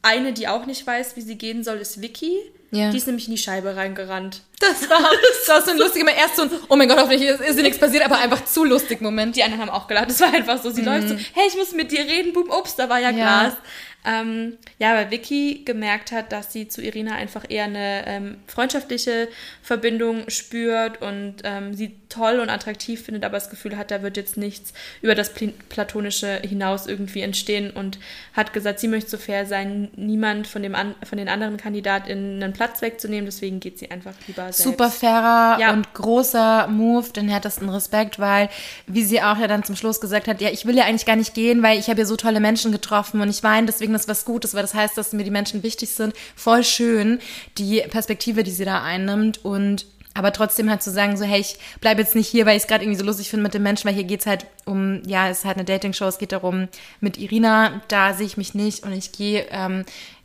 eine, 0.03 0.33
die 0.33 0.49
auch 0.49 0.67
nicht 0.67 0.87
weiß, 0.87 1.17
wie 1.17 1.21
sie 1.23 1.37
gehen 1.37 1.65
soll, 1.65 1.79
ist 1.79 2.01
Vicky. 2.01 2.37
Ja. 2.71 2.91
Die 2.91 2.97
ist 2.97 3.07
nämlich 3.07 3.27
in 3.27 3.33
die 3.35 3.39
Scheibe 3.41 3.77
reingerannt. 3.77 4.43
Das 4.61 4.89
war, 4.91 5.01
das 5.01 5.49
war 5.49 5.63
so 5.63 5.71
ein 5.71 5.79
lustiger 5.79 6.05
Moment. 6.05 6.21
Erst 6.21 6.37
so 6.37 6.43
ein, 6.43 6.51
oh 6.69 6.77
mein 6.77 6.89
Gott, 6.89 6.99
hoffentlich 6.99 7.23
ist, 7.23 7.41
ist 7.41 7.59
dir 7.59 7.63
nichts 7.63 7.79
passiert, 7.79 8.05
aber 8.05 8.19
einfach 8.19 8.45
zu 8.45 8.65
lustig 8.65 9.01
Moment. 9.01 9.37
Die 9.37 9.43
anderen 9.43 9.63
haben 9.63 9.71
auch 9.71 9.87
gelacht. 9.87 10.11
Es 10.11 10.21
war 10.21 10.33
einfach 10.33 10.63
so, 10.63 10.71
sie 10.71 10.83
läuft 10.83 11.09
so, 11.09 11.15
hey, 11.15 11.45
ich 11.49 11.57
muss 11.57 11.73
mit 11.73 11.93
dir 11.93 12.01
reden, 12.01 12.33
boom, 12.33 12.51
ups, 12.51 12.77
da 12.77 12.89
war 12.89 12.99
ja 12.99 13.13
Mhm. 13.13 13.19
Ja. 13.19 13.41
Glas. 13.41 13.57
Ähm, 14.05 14.57
ja, 14.79 14.95
weil 14.95 15.11
Vicky 15.11 15.65
gemerkt 15.65 16.13
hat, 16.13 16.31
dass 16.31 16.53
sie 16.53 16.69
zu 16.69 16.81
Irina 16.81 17.17
einfach 17.17 17.45
eher 17.49 17.65
eine 17.65 18.07
ähm, 18.07 18.37
freundschaftliche 18.47 19.29
Verbindung 19.61 20.31
spürt 20.31 21.03
und 21.03 21.37
ähm, 21.43 21.75
sie 21.75 21.97
toll 22.09 22.39
und 22.39 22.49
attraktiv 22.49 23.03
findet, 23.03 23.25
aber 23.25 23.37
das 23.37 23.51
Gefühl 23.51 23.77
hat, 23.77 23.91
da 23.91 24.03
wird 24.03 24.17
jetzt 24.17 24.37
nichts 24.37 24.73
über 25.03 25.15
das 25.15 25.35
Pl 25.35 25.53
Platonische 25.69 26.41
hinaus 26.43 26.87
irgendwie 26.87 27.23
entstehen 27.23 27.71
und 27.71 27.99
hat 28.35 28.53
gesagt, 28.53 28.79
sie 28.79 28.89
möchte 28.89 29.11
so 29.11 29.19
fair 29.19 29.47
sein, 29.47 29.91
niemand 29.97 30.47
von, 30.47 30.63
dem 30.63 30.75
an, 30.75 30.95
von 31.03 31.19
den 31.19 31.29
anderen 31.29 31.57
KandidatInnen 31.57 32.43
einen 32.43 32.53
Platz 32.53 32.81
wegzunehmen, 32.81 33.27
deswegen 33.27 33.61
geht 33.61 33.79
sie 33.79 33.91
einfach 33.91 34.15
lieber 34.27 34.48
selbst. 34.53 34.63
Super 34.63 34.91
fairer 34.91 35.59
Ja. 35.61 35.73
und 35.73 35.93
großer 35.95 36.69
Move, 36.69 37.09
den 37.11 37.29
härtesten 37.29 37.69
Respekt, 37.69 38.19
weil, 38.19 38.49
wie 38.87 39.05
sie 39.05 39.23
auch 39.23 39.39
ja 39.39 39.47
dann 39.47 39.65
zum 39.65 39.77
Schluss 39.77 40.01
gesagt 40.01 40.29
hat, 40.29 40.41
ja, 40.41 40.51
ich 40.51 40.67
will 40.67 40.77
ja 40.77 40.85
eigentlich 40.85 41.07
gar 41.07 41.17
nicht 41.17 41.35
gehen, 41.35 41.63
weil 41.63 41.79
ich 41.79 41.89
habe 41.89 42.01
ja 42.01 42.07
so 42.07 42.17
tolle 42.17 42.41
Menschen 42.41 42.73
getroffen 42.73 43.21
und 43.21 43.29
ich 43.29 43.43
meine 43.43 43.67
deswegen 43.67 43.95
ist 43.95 44.09
was 44.09 44.25
Gutes, 44.25 44.55
weil 44.55 44.63
das 44.63 44.75
heißt, 44.75 44.97
dass 44.97 45.13
mir 45.13 45.25
die 45.25 45.31
Menschen 45.31 45.63
wichtig 45.63 45.91
sind. 45.91 46.15
Voll 46.37 46.65
schön, 46.65 47.21
die 47.59 47.81
Perspektive, 47.91 48.43
die 48.43 48.51
sie 48.51 48.65
da 48.65 48.83
einnimmt 48.83 49.45
und 49.45 49.87
aber 50.15 50.33
trotzdem 50.33 50.69
halt 50.69 50.83
zu 50.83 50.91
sagen, 50.91 51.17
so, 51.17 51.25
hey, 51.25 51.39
ich 51.41 51.59
bleibe 51.81 52.01
jetzt 52.01 52.17
nicht 52.17 52.27
hier, 52.27 52.45
weil 52.45 52.57
ich 52.57 52.65
es 52.65 52.67
gerade 52.69 52.83
irgendwie 52.83 52.99
so 52.99 53.05
lustig 53.05 53.31
finde 53.31 53.45
mit 53.45 53.55
den 53.55 53.63
Menschen, 53.63 53.87
weil 53.87 53.95
hier 53.95 54.03
geht's 54.03 54.27
halt 54.27 54.47
um, 54.65 55.01
ja, 55.07 55.29
es 55.29 55.39
ist 55.41 55.45
halt 55.45 55.59
eine 55.59 55.65
Dating-Show, 55.65 56.07
es 56.07 56.19
geht 56.19 56.33
darum, 56.33 56.67
mit 57.01 57.19
Irina, 57.19 57.81
da 57.87 58.15
sehe 58.15 58.27
ich 58.27 58.37
mich 58.37 58.53
nicht 58.53 58.83
und 58.83 58.91
ich 58.93 59.13
gehe, 59.13 59.47
ähm, 59.53 59.85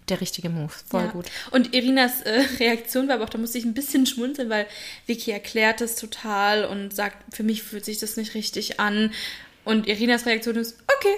der 0.09 0.21
richtige 0.21 0.49
Move. 0.49 0.71
Voll 0.89 1.03
Ja. 1.03 1.11
gut. 1.11 1.25
Und 1.51 1.73
Irinas 1.73 2.21
äh, 2.21 2.43
Reaktion 2.59 3.07
war 3.07 3.15
aber 3.15 3.25
auch, 3.25 3.29
da 3.29 3.37
musste 3.37 3.57
ich 3.57 3.65
ein 3.65 3.73
bisschen 3.73 4.05
schmunzeln, 4.05 4.49
weil 4.49 4.67
Vicky 5.05 5.31
erklärt 5.31 5.81
es 5.81 5.95
total 5.95 6.65
und 6.65 6.95
sagt, 6.95 7.35
für 7.35 7.43
mich 7.43 7.63
fühlt 7.63 7.85
sich 7.85 7.99
das 7.99 8.17
nicht 8.17 8.33
richtig 8.33 8.79
an. 8.79 9.13
Und 9.65 9.87
Irinas 9.87 10.25
Reaktion 10.25 10.55
ist, 10.57 10.77
okay. 10.97 11.15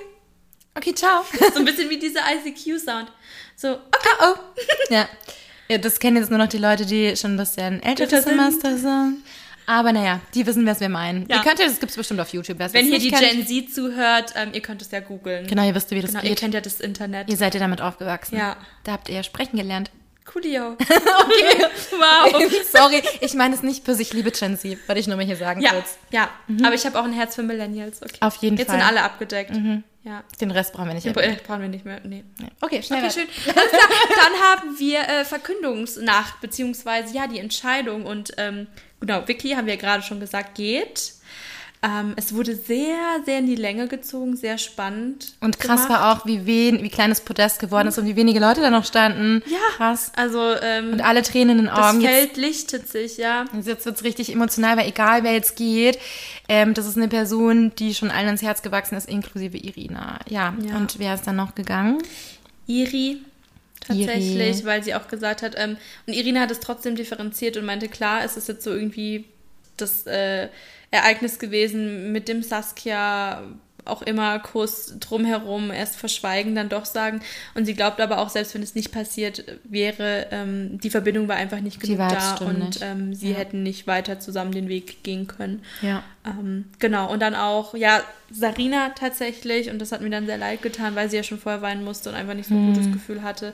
Okay, 0.75 0.93
ciao. 0.93 1.23
So 1.53 1.59
ein 1.59 1.65
bisschen 1.65 1.89
wie 1.89 1.97
dieser 1.97 2.21
ICQ-Sound. 2.21 3.11
So, 3.55 3.69
okay. 3.73 4.09
Oh, 4.21 4.33
oh. 4.35 4.93
ja. 4.93 5.07
ja, 5.69 5.77
das 5.77 5.99
kennen 5.99 6.17
jetzt 6.17 6.29
nur 6.29 6.39
noch 6.39 6.49
die 6.49 6.57
Leute, 6.57 6.85
die 6.85 7.15
schon 7.15 7.35
ein 7.35 7.37
bisschen 7.37 7.81
älter 7.81 8.07
sind. 8.21 8.39
Aber 9.67 9.91
naja, 9.93 10.19
die 10.33 10.45
wissen, 10.45 10.65
was 10.65 10.79
wir 10.79 10.89
meinen. 10.89 11.25
Ja. 11.27 11.37
Ihr 11.37 11.41
könnt 11.43 11.59
ja, 11.59 11.65
das 11.65 11.79
gibt's 11.79 11.95
bestimmt 11.95 12.19
auf 12.19 12.29
YouTube. 12.29 12.59
wer's 12.59 12.73
Wenn 12.73 12.87
jetzt 12.87 13.01
hier 13.01 13.11
die 13.11 13.17
kennt. 13.17 13.47
Gen 13.47 13.65
Z 13.65 13.73
zuhört, 13.73 14.33
ähm, 14.35 14.49
ihr 14.53 14.61
könnt 14.61 14.81
es 14.81 14.91
ja 14.91 14.99
googeln. 14.99 15.47
Genau, 15.47 15.65
ihr 15.65 15.73
wisst, 15.75 15.91
wie 15.91 16.01
das 16.01 16.11
Genau, 16.11 16.23
ihr 16.23 16.29
geht. 16.29 16.39
kennt 16.39 16.53
ja 16.53 16.61
das 16.61 16.79
Internet. 16.79 17.29
Ihr 17.29 17.37
seid 17.37 17.53
ja 17.53 17.59
damit 17.59 17.81
aufgewachsen. 17.81 18.37
Ja. 18.37 18.57
Da 18.83 18.91
habt 18.93 19.09
ihr 19.09 19.15
ja 19.15 19.23
sprechen 19.23 19.57
gelernt. 19.57 19.91
Coolio. 20.25 20.71
okay. 20.79 21.65
wow. 21.91 22.51
Sorry, 22.71 23.01
ich 23.21 23.33
meine 23.35 23.53
es 23.55 23.61
nicht 23.63 23.85
für 23.85 23.93
sich, 23.95 24.11
liebe 24.13 24.31
Gen 24.31 24.57
Z, 24.57 24.77
wollte 24.87 24.99
ich 24.99 25.07
nur 25.07 25.17
mal 25.17 25.25
hier 25.25 25.35
sagen 25.37 25.61
Ja, 25.61 25.71
kurz. 25.71 25.97
ja. 26.11 26.29
Aber 26.63 26.73
ich 26.73 26.85
habe 26.85 26.99
auch 26.99 27.03
ein 27.03 27.13
Herz 27.13 27.35
für 27.35 27.43
Millennials. 27.43 28.01
Okay. 28.01 28.17
Auf 28.21 28.35
jeden 28.37 28.57
Jetzt 28.57 28.69
Fall. 28.69 28.79
sind 28.79 28.87
alle 28.87 29.03
abgedeckt. 29.03 29.55
Ja. 30.03 30.23
Den 30.39 30.51
Rest 30.51 30.73
brauchen 30.73 30.87
wir 30.87 30.93
nicht. 30.93 31.05
Den 31.05 31.13
brauchen 31.13 31.61
wir 31.61 31.67
nicht 31.67 31.83
mehr. 31.85 31.99
Nee. 32.03 32.23
Okay, 32.61 32.83
schnell. 32.83 33.03
Okay, 33.03 33.11
schön. 33.11 33.55
Alles 33.55 33.69
klar. 33.71 33.89
Dann 34.15 34.33
haben 34.41 34.79
wir 34.79 34.99
äh, 34.99 35.25
Verkündungsnacht, 35.25 36.41
beziehungsweise 36.41 37.15
ja, 37.15 37.25
die 37.27 37.39
Entscheidung. 37.39 38.05
Und 38.05 38.31
ähm, 38.37 38.67
genau, 38.99 39.27
Vicky, 39.27 39.51
haben 39.51 39.67
wir 39.67 39.75
ja 39.75 39.79
gerade 39.79 40.03
schon 40.03 40.19
gesagt, 40.19 40.55
geht. 40.55 41.13
Ähm, 41.83 42.13
es 42.15 42.33
wurde 42.33 42.55
sehr, 42.55 42.97
sehr 43.25 43.37
in 43.39 43.45
die 43.45 43.55
Länge 43.55 43.87
gezogen, 43.87 44.35
sehr 44.35 44.57
spannend. 44.57 45.33
Und 45.39 45.59
krass 45.59 45.83
gemacht. 45.85 46.01
war 46.01 46.13
auch, 46.21 46.25
wie, 46.25 46.47
wen, 46.47 46.81
wie 46.81 46.89
klein 46.89 47.09
das 47.11 47.21
Podest 47.21 47.59
geworden 47.59 47.89
ist 47.89 47.99
und 47.99 48.07
wie 48.07 48.15
wenige 48.15 48.39
Leute 48.39 48.61
da 48.61 48.71
noch 48.71 48.85
standen. 48.85 49.43
Ja. 49.45 49.57
Krass. 49.77 50.11
Also, 50.15 50.55
ähm, 50.63 50.93
Und 50.93 51.01
alle 51.01 51.21
Tränen 51.21 51.59
in 51.59 51.65
den 51.65 51.75
das 51.75 51.77
Augen. 51.77 52.01
Jetzt 52.01 52.11
Feld 52.11 52.37
lichtet 52.37 52.89
sich, 52.89 53.17
ja. 53.17 53.45
Jetzt 53.61 53.85
wird's 53.85 54.03
richtig 54.03 54.31
emotional, 54.33 54.77
weil 54.77 54.87
egal 54.87 55.23
wer 55.23 55.33
jetzt 55.33 55.57
geht, 55.57 55.99
ähm, 56.49 56.73
das 56.73 56.87
ist 56.87 56.97
eine 56.97 57.07
Person, 57.09 57.71
die 57.77 57.93
schon 57.93 58.09
allen 58.09 58.29
ins 58.29 58.41
Herz 58.41 58.63
gewachsen 58.63 58.95
ist, 58.95 59.07
inklusive 59.07 59.57
Irina. 59.57 60.17
Ja, 60.27 60.55
Ja. 60.67 60.77
und 60.77 60.97
wer 60.97 61.13
ist 61.13 61.27
dann 61.27 61.35
noch 61.35 61.53
gegangen? 61.53 62.01
Iri 62.65 63.19
tatsächlich, 63.87 64.57
Iri. 64.57 64.65
weil 64.65 64.83
sie 64.83 64.95
auch 64.95 65.07
gesagt 65.07 65.41
hat, 65.41 65.55
ähm, 65.57 65.77
und 66.07 66.13
Irina 66.13 66.41
hat 66.41 66.51
es 66.51 66.59
trotzdem 66.59 66.95
differenziert 66.95 67.57
und 67.57 67.65
meinte, 67.65 67.87
klar, 67.87 68.23
es 68.23 68.37
ist 68.37 68.47
jetzt 68.47 68.63
so 68.63 68.71
irgendwie 68.71 69.25
das 69.77 70.05
äh, 70.07 70.49
Ereignis 70.91 71.39
gewesen 71.39 72.11
mit 72.11 72.27
dem 72.27 72.43
Saskia 72.43 73.43
auch 73.85 74.01
immer 74.01 74.39
Kuss 74.39 74.95
drumherum, 74.99 75.71
erst 75.71 75.95
verschweigen, 75.95 76.55
dann 76.55 76.69
doch 76.69 76.85
sagen. 76.85 77.21
Und 77.53 77.65
sie 77.65 77.73
glaubt 77.73 78.01
aber 78.01 78.19
auch, 78.19 78.29
selbst 78.29 78.53
wenn 78.55 78.63
es 78.63 78.75
nicht 78.75 78.91
passiert 78.91 79.43
wäre, 79.63 80.27
ähm, 80.31 80.79
die 80.79 80.89
Verbindung 80.89 81.27
war 81.27 81.35
einfach 81.35 81.59
nicht 81.59 81.79
genug 81.79 81.97
da 82.09 82.35
und 82.35 82.79
ähm, 82.81 83.13
sie 83.13 83.31
Ja. 83.31 83.37
hätten 83.37 83.63
nicht 83.63 83.87
weiter 83.87 84.19
zusammen 84.19 84.51
den 84.51 84.67
Weg 84.69 85.03
gehen 85.03 85.27
können. 85.27 85.61
Ja. 85.81 86.03
Ähm, 86.25 86.65
genau, 86.79 87.11
und 87.11 87.19
dann 87.21 87.35
auch, 87.35 87.75
ja, 87.75 88.01
Sarina 88.31 88.89
tatsächlich, 88.89 89.69
und 89.69 89.79
das 89.79 89.91
hat 89.91 90.01
mir 90.01 90.09
dann 90.09 90.25
sehr 90.25 90.37
leid 90.37 90.61
getan, 90.61 90.95
weil 90.95 91.09
sie 91.09 91.17
ja 91.17 91.23
schon 91.23 91.39
vorher 91.39 91.61
weinen 91.61 91.83
musste 91.83 92.09
und 92.09 92.15
einfach 92.15 92.33
nicht 92.33 92.49
so 92.49 92.55
ein 92.55 92.65
gutes 92.65 92.91
Gefühl 92.91 93.21
hatte. 93.21 93.53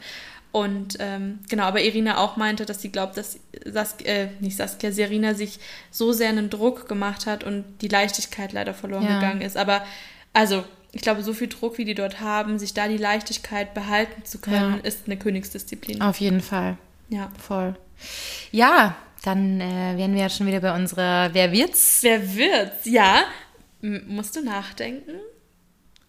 Und 0.53 0.97
ähm, 0.99 1.39
genau, 1.49 1.63
aber 1.63 1.81
Irina 1.81 2.17
auch 2.17 2.35
meinte, 2.35 2.65
dass 2.65 2.81
sie 2.81 2.91
glaubt, 2.91 3.15
dass 3.15 3.39
Saskia, 3.65 4.05
äh, 4.11 4.27
nicht 4.41 4.57
Saskia, 4.57 4.91
Serena 4.91 5.33
sich 5.33 5.59
so 5.91 6.11
sehr 6.11 6.27
einen 6.27 6.49
Druck 6.49 6.89
gemacht 6.89 7.25
hat 7.25 7.45
und 7.45 7.63
die 7.81 7.87
Leichtigkeit 7.87 8.51
leider 8.51 8.73
verloren 8.73 9.05
Ja. 9.05 9.15
gegangen 9.15 9.39
ist. 9.41 9.55
Aber 9.55 9.81
also, 10.33 10.63
ich 10.91 11.01
glaube, 11.01 11.23
so 11.23 11.33
viel 11.33 11.47
Druck, 11.47 11.77
wie 11.77 11.85
die 11.85 11.95
dort 11.95 12.19
haben, 12.19 12.59
sich 12.59 12.73
da 12.73 12.87
die 12.87 12.97
Leichtigkeit 12.97 13.73
behalten 13.73 14.25
zu 14.25 14.39
können, 14.39 14.75
Ja. 14.77 14.83
ist 14.83 15.01
eine 15.05 15.17
Königsdisziplin. 15.17 16.01
Auf 16.01 16.19
jeden 16.19 16.41
Fall. 16.41 16.77
Ja. 17.09 17.29
Voll. 17.39 17.75
Ja, 18.51 18.95
dann 19.23 19.61
äh, 19.61 19.97
wären 19.97 20.13
wir 20.15 20.21
ja 20.21 20.29
schon 20.29 20.47
wieder 20.47 20.59
bei 20.61 20.73
unserer 20.75 21.33
Wer 21.33 21.51
wird's? 21.51 21.99
Wer 22.01 22.35
wird's? 22.35 22.85
Ja. 22.85 23.23
M 23.81 24.03
musst 24.07 24.35
du 24.35 24.43
nachdenken? 24.43 25.11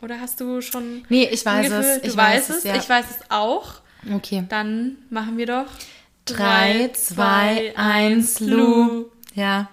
Oder 0.00 0.18
hast 0.20 0.40
du 0.40 0.60
schon 0.62 1.04
Nee, 1.08 1.28
ich 1.30 1.44
weiß 1.46 1.70
es. 1.70 2.02
Ich 2.04 2.16
weißt 2.16 2.48
weiß 2.50 2.56
es, 2.58 2.64
ja. 2.64 2.76
ich 2.76 2.88
weiß 2.88 3.04
es 3.10 3.30
auch. 3.30 3.74
Okay. 4.12 4.44
Dann 4.48 4.96
machen 5.10 5.36
wir 5.38 5.46
doch. 5.46 5.66
Drei, 6.24 6.90
zwei, 6.94 7.72
eins, 7.76 8.40
Lu. 8.40 9.06
Ja. 9.34 9.68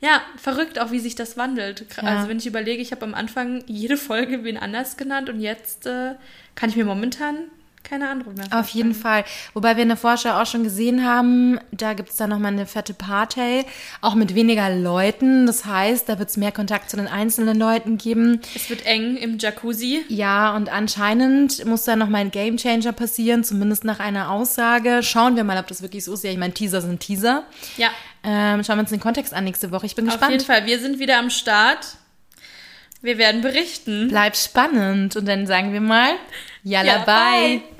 Ja, 0.00 0.22
verrückt 0.36 0.78
auch, 0.78 0.90
wie 0.90 1.00
sich 1.00 1.14
das 1.14 1.36
wandelt. 1.36 1.86
Gra- 1.94 2.04
Ja. 2.04 2.16
Also 2.16 2.28
wenn 2.28 2.38
ich 2.38 2.46
überlege, 2.46 2.82
ich 2.82 2.92
habe 2.92 3.04
am 3.04 3.14
Anfang 3.14 3.62
jede 3.66 3.96
Folge 3.96 4.44
wen 4.44 4.56
anders 4.56 4.96
genannt 4.96 5.28
und 5.28 5.40
jetzt 5.40 5.86
äh, 5.86 6.14
kann 6.54 6.70
ich 6.70 6.76
mir 6.76 6.84
momentan 6.84 7.36
keine 7.82 8.10
andere 8.10 8.30
mehr. 8.34 8.46
Auf 8.52 8.68
jeden 8.68 8.94
Fall. 8.94 9.24
Wobei 9.54 9.74
wir 9.74 9.82
in 9.82 9.88
der 9.88 9.96
Vorschau 9.96 10.38
auch 10.40 10.46
schon 10.46 10.62
gesehen 10.62 11.04
haben, 11.04 11.58
da 11.72 11.94
gibt 11.94 12.10
es 12.10 12.16
dann 12.16 12.28
nochmal 12.30 12.52
eine 12.52 12.66
fette 12.66 12.92
Party, 12.92 13.64
auch 14.02 14.14
mit 14.14 14.34
weniger 14.34 14.68
Leuten. 14.76 15.46
Das 15.46 15.64
heißt, 15.64 16.06
da 16.08 16.18
wird 16.18 16.28
es 16.28 16.36
mehr 16.36 16.52
Kontakt 16.52 16.90
zu 16.90 16.98
den 16.98 17.08
einzelnen 17.08 17.58
Leuten 17.58 17.96
geben. 17.96 18.42
Es 18.54 18.68
wird 18.68 18.84
eng 18.84 19.16
im 19.16 19.38
Jacuzzi. 19.38 20.04
Ja, 20.08 20.54
und 20.54 20.68
anscheinend 20.70 21.64
muss 21.64 21.84
da 21.84 21.96
nochmal 21.96 22.20
ein 22.20 22.30
Gamechanger 22.30 22.92
passieren, 22.92 23.44
zumindest 23.44 23.84
nach 23.84 23.98
einer 23.98 24.30
Aussage. 24.30 25.02
Schauen 25.02 25.34
wir 25.36 25.44
mal, 25.44 25.58
ob 25.58 25.66
das 25.66 25.80
wirklich 25.80 26.04
so 26.04 26.12
ist. 26.12 26.22
Ja, 26.22 26.30
ich 26.30 26.38
meine, 26.38 26.52
Teaser 26.52 26.82
sind 26.82 27.00
Teaser. 27.00 27.44
Ja, 27.78 27.88
Ähm, 28.22 28.62
schauen 28.64 28.76
wir 28.76 28.80
uns 28.82 28.90
den 28.90 29.00
Kontext 29.00 29.32
an 29.32 29.44
nächste 29.44 29.70
Woche. 29.70 29.86
Ich 29.86 29.94
bin 29.94 30.08
auf 30.08 30.20
jeden 30.20 30.38
gespannt. 30.38 30.42
Fall. 30.60 30.66
Wir 30.66 30.78
sind 30.78 30.98
wieder 30.98 31.18
am 31.18 31.30
Start. 31.30 31.86
Wir 33.02 33.16
werden 33.16 33.40
berichten. 33.40 34.08
Bleibt 34.08 34.36
spannend. 34.36 35.16
Und 35.16 35.26
dann 35.26 35.46
sagen 35.46 35.72
wir 35.72 35.80
mal, 35.80 36.10
Yalla, 36.62 36.98
Ja, 36.98 36.98
bye. 37.04 37.58
bye. 37.58 37.62